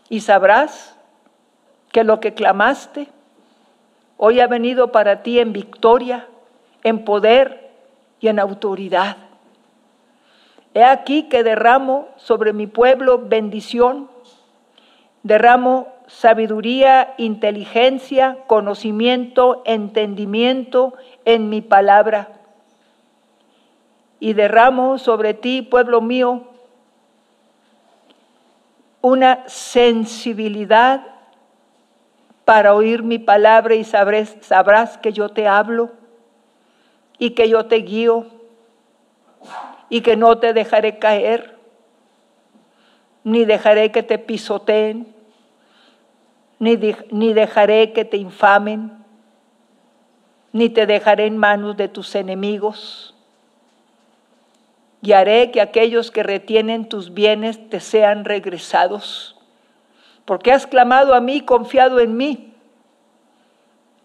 y 0.09 0.21
sabrás 0.21 0.97
que 1.91 2.03
lo 2.03 2.19
que 2.19 2.33
clamaste 2.33 3.09
hoy 4.17 4.39
ha 4.39 4.47
venido 4.47 4.91
para 4.91 5.21
ti 5.21 5.39
en 5.39 5.53
victoria, 5.53 6.27
en 6.83 7.05
poder 7.05 7.71
y 8.19 8.29
en 8.29 8.39
autoridad. 8.39 9.17
He 10.77 10.83
aquí 10.83 11.23
que 11.23 11.41
derramo 11.41 12.07
sobre 12.17 12.53
mi 12.53 12.67
pueblo 12.67 13.17
bendición, 13.17 14.11
derramo 15.23 15.87
sabiduría, 16.05 17.15
inteligencia, 17.17 18.37
conocimiento, 18.45 19.63
entendimiento 19.65 20.93
en 21.25 21.49
mi 21.49 21.61
palabra. 21.61 22.29
Y 24.19 24.33
derramo 24.33 24.99
sobre 24.99 25.33
ti, 25.33 25.63
pueblo 25.63 25.99
mío, 25.99 26.43
una 29.01 29.45
sensibilidad 29.47 31.07
para 32.45 32.75
oír 32.75 33.01
mi 33.01 33.17
palabra 33.17 33.73
y 33.73 33.83
sabrás, 33.83 34.37
sabrás 34.41 34.99
que 34.99 35.11
yo 35.11 35.29
te 35.29 35.47
hablo 35.47 35.89
y 37.17 37.31
que 37.31 37.49
yo 37.49 37.65
te 37.65 37.77
guío 37.77 38.36
y 39.89 40.01
que 40.01 40.15
no 40.15 40.37
te 40.37 40.53
dejaré 40.53 40.99
caer, 40.99 41.57
ni 43.23 43.45
dejaré 43.45 43.91
que 43.91 44.03
te 44.03 44.17
pisoteen, 44.17 45.13
ni, 46.59 46.77
ni 47.11 47.33
dejaré 47.33 47.93
que 47.93 48.05
te 48.05 48.17
infamen, 48.17 48.91
ni 50.51 50.69
te 50.69 50.85
dejaré 50.85 51.25
en 51.25 51.37
manos 51.37 51.77
de 51.77 51.87
tus 51.87 52.15
enemigos 52.15 53.13
y 55.01 55.13
haré 55.13 55.51
que 55.51 55.61
aquellos 55.61 56.11
que 56.11 56.23
retienen 56.23 56.89
tus 56.89 57.13
bienes 57.13 57.69
te 57.69 57.79
sean 57.79 58.25
regresados. 58.25 59.35
Porque 60.25 60.51
has 60.51 60.67
clamado 60.67 61.13
a 61.13 61.21
mí, 61.21 61.41
confiado 61.41 61.99
en 61.99 62.17
mí. 62.17 62.53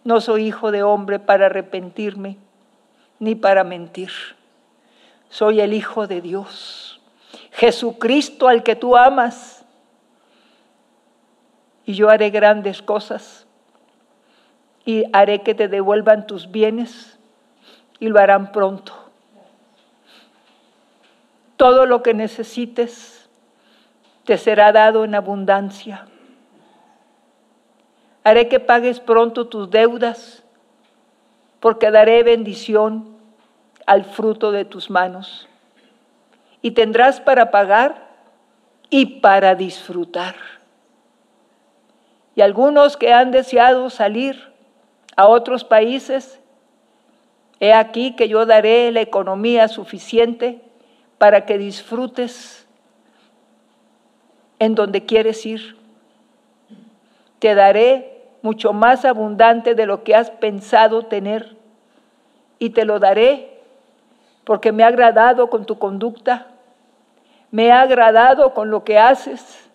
No 0.03 0.21
soy 0.21 0.47
hijo 0.47 0.71
de 0.71 0.83
hombre 0.83 1.19
para 1.19 1.47
arrepentirme, 1.47 2.37
ni 3.19 3.35
para 3.35 3.63
mentir. 3.63 4.11
Soy 5.33 5.61
el 5.61 5.73
Hijo 5.73 6.05
de 6.05 6.21
Dios, 6.21 7.01
Jesucristo 7.51 8.47
al 8.47 8.61
que 8.61 8.75
tú 8.75 8.95
amas. 8.95 9.65
Y 11.85 11.95
yo 11.95 12.09
haré 12.09 12.29
grandes 12.29 12.81
cosas 12.81 13.45
y 14.85 15.03
haré 15.11 15.41
que 15.41 15.53
te 15.53 15.67
devuelvan 15.67 16.27
tus 16.27 16.49
bienes 16.49 17.19
y 17.99 18.07
lo 18.07 18.19
harán 18.19 18.51
pronto 18.51 19.03
todo 21.63 21.85
lo 21.85 22.03
que 22.03 22.13
necesites 22.13 23.29
te 24.25 24.37
será 24.37 24.73
dado 24.73 25.05
en 25.05 25.15
abundancia. 25.15 26.07
Haré 28.25 28.49
que 28.49 28.59
pagues 28.59 28.99
pronto 28.99 29.47
tus 29.47 29.69
deudas, 29.69 30.43
porque 31.61 31.89
daré 31.89 32.21
bendición 32.23 33.12
al 33.85 34.05
fruto 34.05 34.51
de 34.51 34.65
tus 34.65 34.89
manos. 34.89 35.47
Y 36.61 36.71
tendrás 36.71 37.19
para 37.19 37.51
pagar 37.51 38.09
y 38.89 39.19
para 39.19 39.55
disfrutar. 39.55 40.35
Y 42.35 42.41
algunos 42.41 42.97
que 42.97 43.13
han 43.13 43.31
deseado 43.31 43.89
salir 43.89 44.51
a 45.15 45.27
otros 45.27 45.63
países, 45.63 46.39
he 47.59 47.73
aquí 47.73 48.15
que 48.15 48.27
yo 48.27 48.45
daré 48.45 48.91
la 48.91 49.01
economía 49.01 49.67
suficiente 49.67 50.61
para 51.17 51.45
que 51.45 51.57
disfrutes 51.57 52.67
en 54.59 54.75
donde 54.75 55.05
quieres 55.05 55.45
ir. 55.45 55.77
Te 57.39 57.55
daré 57.55 58.23
mucho 58.41 58.73
más 58.73 59.05
abundante 59.05 59.75
de 59.75 59.85
lo 59.85 60.03
que 60.03 60.15
has 60.15 60.31
pensado 60.31 61.03
tener 61.03 61.55
y 62.59 62.71
te 62.71 62.85
lo 62.85 62.99
daré 62.99 63.52
porque 64.43 64.71
me 64.71 64.83
ha 64.83 64.87
agradado 64.87 65.49
con 65.49 65.65
tu 65.65 65.77
conducta, 65.77 66.47
me 67.51 67.71
ha 67.71 67.81
agradado 67.81 68.53
con 68.53 68.69
lo 68.71 68.83
que 68.83 68.97
haces 68.97 69.69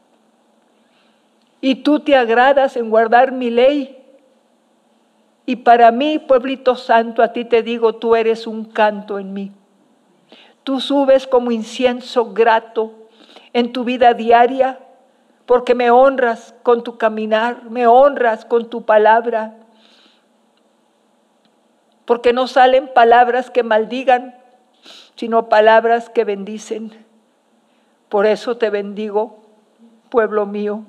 y 1.60 1.76
tú 1.76 2.00
te 2.00 2.16
agradas 2.16 2.76
en 2.76 2.90
guardar 2.90 3.32
mi 3.32 3.50
ley. 3.50 3.94
Y 5.46 5.56
para 5.56 5.90
mí, 5.90 6.18
pueblito 6.18 6.76
santo, 6.76 7.22
a 7.22 7.32
ti 7.32 7.44
te 7.44 7.62
digo, 7.62 7.94
tú 7.94 8.14
eres 8.14 8.46
un 8.46 8.64
canto 8.64 9.18
en 9.18 9.32
mí. 9.32 9.52
Tú 10.62 10.80
subes 10.80 11.26
como 11.26 11.50
incienso 11.50 12.32
grato 12.32 12.92
en 13.52 13.72
tu 13.72 13.84
vida 13.84 14.12
diaria 14.12 14.78
porque 15.48 15.74
me 15.74 15.90
honras 15.90 16.54
con 16.62 16.84
tu 16.84 16.98
caminar, 16.98 17.70
me 17.70 17.86
honras 17.86 18.44
con 18.44 18.68
tu 18.68 18.84
palabra, 18.84 19.54
porque 22.04 22.34
no 22.34 22.46
salen 22.46 22.92
palabras 22.92 23.50
que 23.50 23.62
maldigan, 23.62 24.37
sino 25.18 25.50
palabras 25.50 26.08
que 26.08 26.24
bendicen. 26.24 27.04
Por 28.08 28.24
eso 28.24 28.56
te 28.56 28.70
bendigo, 28.70 29.42
pueblo 30.08 30.46
mío, 30.46 30.84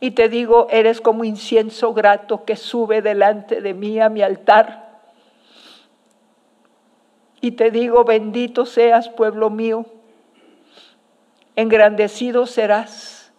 y 0.00 0.12
te 0.12 0.30
digo, 0.30 0.68
eres 0.70 1.02
como 1.02 1.24
incienso 1.24 1.92
grato 1.92 2.46
que 2.46 2.56
sube 2.56 3.02
delante 3.02 3.60
de 3.60 3.74
mí 3.74 4.00
a 4.00 4.08
mi 4.08 4.22
altar 4.22 4.82
y 7.42 7.50
te 7.50 7.72
digo, 7.72 8.04
bendito 8.04 8.64
seas, 8.64 9.08
pueblo 9.08 9.50
mío, 9.50 9.84
engrandecido 11.56 12.46
serás. 12.46 13.32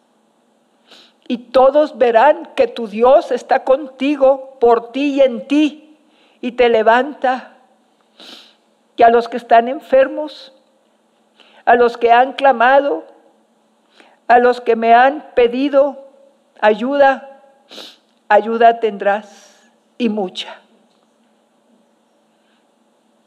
Y 1.25 1.37
todos 1.37 1.97
verán 1.97 2.49
que 2.53 2.67
tu 2.67 2.89
Dios 2.89 3.31
está 3.31 3.63
contigo, 3.63 4.57
por 4.59 4.91
ti 4.91 5.15
y 5.15 5.21
en 5.21 5.47
ti, 5.47 5.97
y 6.41 6.51
te 6.51 6.67
levanta. 6.67 7.52
Y 8.95 9.03
a 9.03 9.09
los 9.09 9.27
que 9.27 9.37
están 9.37 9.67
enfermos, 9.67 10.53
a 11.65 11.75
los 11.75 11.97
que 11.97 12.11
han 12.11 12.33
clamado, 12.33 13.05
a 14.27 14.39
los 14.39 14.61
que 14.61 14.75
me 14.75 14.93
han 14.93 15.31
pedido 15.35 16.07
ayuda, 16.59 17.41
ayuda 18.29 18.79
tendrás 18.79 19.71
y 19.97 20.09
mucha. 20.09 20.59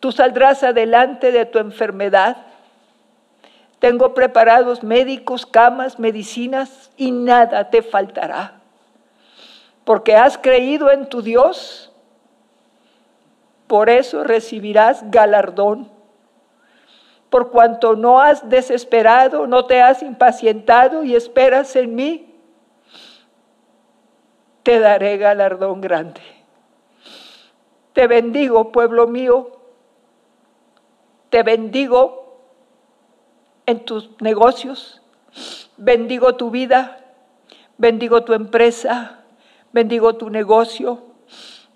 Tú 0.00 0.12
saldrás 0.12 0.62
adelante 0.62 1.32
de 1.32 1.46
tu 1.46 1.58
enfermedad. 1.58 2.36
Tengo 3.78 4.14
preparados 4.14 4.82
médicos, 4.82 5.46
camas, 5.46 5.98
medicinas 5.98 6.90
y 6.96 7.10
nada 7.10 7.70
te 7.70 7.82
faltará. 7.82 8.60
Porque 9.84 10.16
has 10.16 10.38
creído 10.38 10.90
en 10.90 11.08
tu 11.08 11.22
Dios, 11.22 11.85
por 13.66 13.90
eso 13.90 14.24
recibirás 14.24 15.10
galardón. 15.10 15.90
Por 17.30 17.50
cuanto 17.50 17.96
no 17.96 18.20
has 18.20 18.48
desesperado, 18.48 19.46
no 19.46 19.66
te 19.66 19.82
has 19.82 20.02
impacientado 20.02 21.02
y 21.02 21.16
esperas 21.16 21.74
en 21.76 21.94
mí, 21.94 22.34
te 24.62 24.78
daré 24.78 25.16
galardón 25.16 25.80
grande. 25.80 26.20
Te 27.92 28.06
bendigo, 28.06 28.72
pueblo 28.72 29.06
mío. 29.06 29.52
Te 31.30 31.42
bendigo 31.42 32.42
en 33.64 33.84
tus 33.84 34.10
negocios. 34.20 35.00
Bendigo 35.76 36.36
tu 36.36 36.50
vida. 36.50 37.00
Bendigo 37.78 38.22
tu 38.24 38.34
empresa. 38.34 39.20
Bendigo 39.72 40.16
tu 40.16 40.30
negocio. 40.30 41.02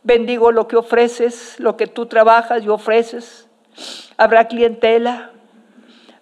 Bendigo 0.02 0.52
lo 0.52 0.66
que 0.68 0.76
ofreces, 0.76 1.58
lo 1.58 1.76
que 1.76 1.86
tú 1.86 2.06
trabajas 2.06 2.62
y 2.64 2.68
ofreces. 2.68 3.48
Habrá 4.16 4.48
clientela. 4.48 5.30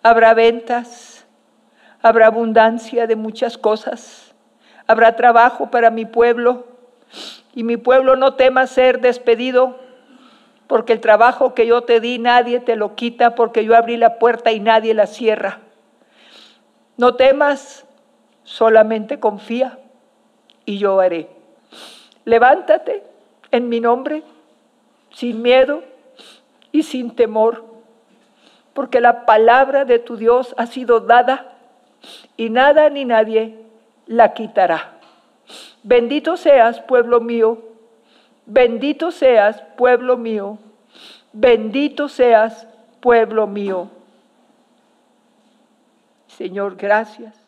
Habrá 0.02 0.34
ventas. 0.34 1.26
Habrá 2.02 2.26
abundancia 2.26 3.06
de 3.06 3.16
muchas 3.16 3.58
cosas 3.58 4.28
habrá 4.88 5.14
trabajo 5.14 5.70
para 5.70 5.90
mi 5.90 6.06
pueblo 6.06 6.64
y 7.54 7.62
mi 7.62 7.76
pueblo 7.76 8.16
no 8.16 8.34
tema 8.34 8.66
ser 8.66 9.00
despedido 9.00 9.78
porque 10.66 10.94
el 10.94 11.00
trabajo 11.00 11.54
que 11.54 11.66
yo 11.66 11.82
te 11.82 12.00
di 12.00 12.18
nadie 12.18 12.58
te 12.58 12.74
lo 12.74 12.96
quita 12.96 13.34
porque 13.34 13.64
yo 13.64 13.76
abrí 13.76 13.96
la 13.96 14.18
puerta 14.18 14.50
y 14.50 14.60
nadie 14.60 14.94
la 14.94 15.06
cierra. 15.06 15.60
No 16.96 17.14
temas, 17.14 17.86
solamente 18.42 19.20
confía 19.20 19.78
y 20.64 20.78
yo 20.78 21.00
haré. 21.00 21.28
Levántate 22.24 23.02
en 23.50 23.68
mi 23.68 23.80
nombre, 23.80 24.22
sin 25.10 25.42
miedo 25.42 25.82
y 26.72 26.82
sin 26.82 27.14
temor, 27.14 27.64
porque 28.74 29.00
la 29.00 29.26
palabra 29.26 29.84
de 29.84 29.98
tu 29.98 30.16
Dios 30.16 30.54
ha 30.58 30.66
sido 30.66 31.00
dada 31.00 31.56
y 32.36 32.50
nada 32.50 32.90
ni 32.90 33.04
nadie 33.04 33.58
la 34.06 34.34
quitará. 34.34 34.98
Bendito 35.82 36.36
seas, 36.36 36.80
pueblo 36.80 37.20
mío, 37.20 37.58
bendito 38.46 39.10
seas, 39.10 39.62
pueblo 39.76 40.16
mío, 40.16 40.58
bendito 41.32 42.08
seas, 42.08 42.66
pueblo 43.00 43.46
mío. 43.46 43.88
Señor, 46.26 46.76
gracias 46.76 47.47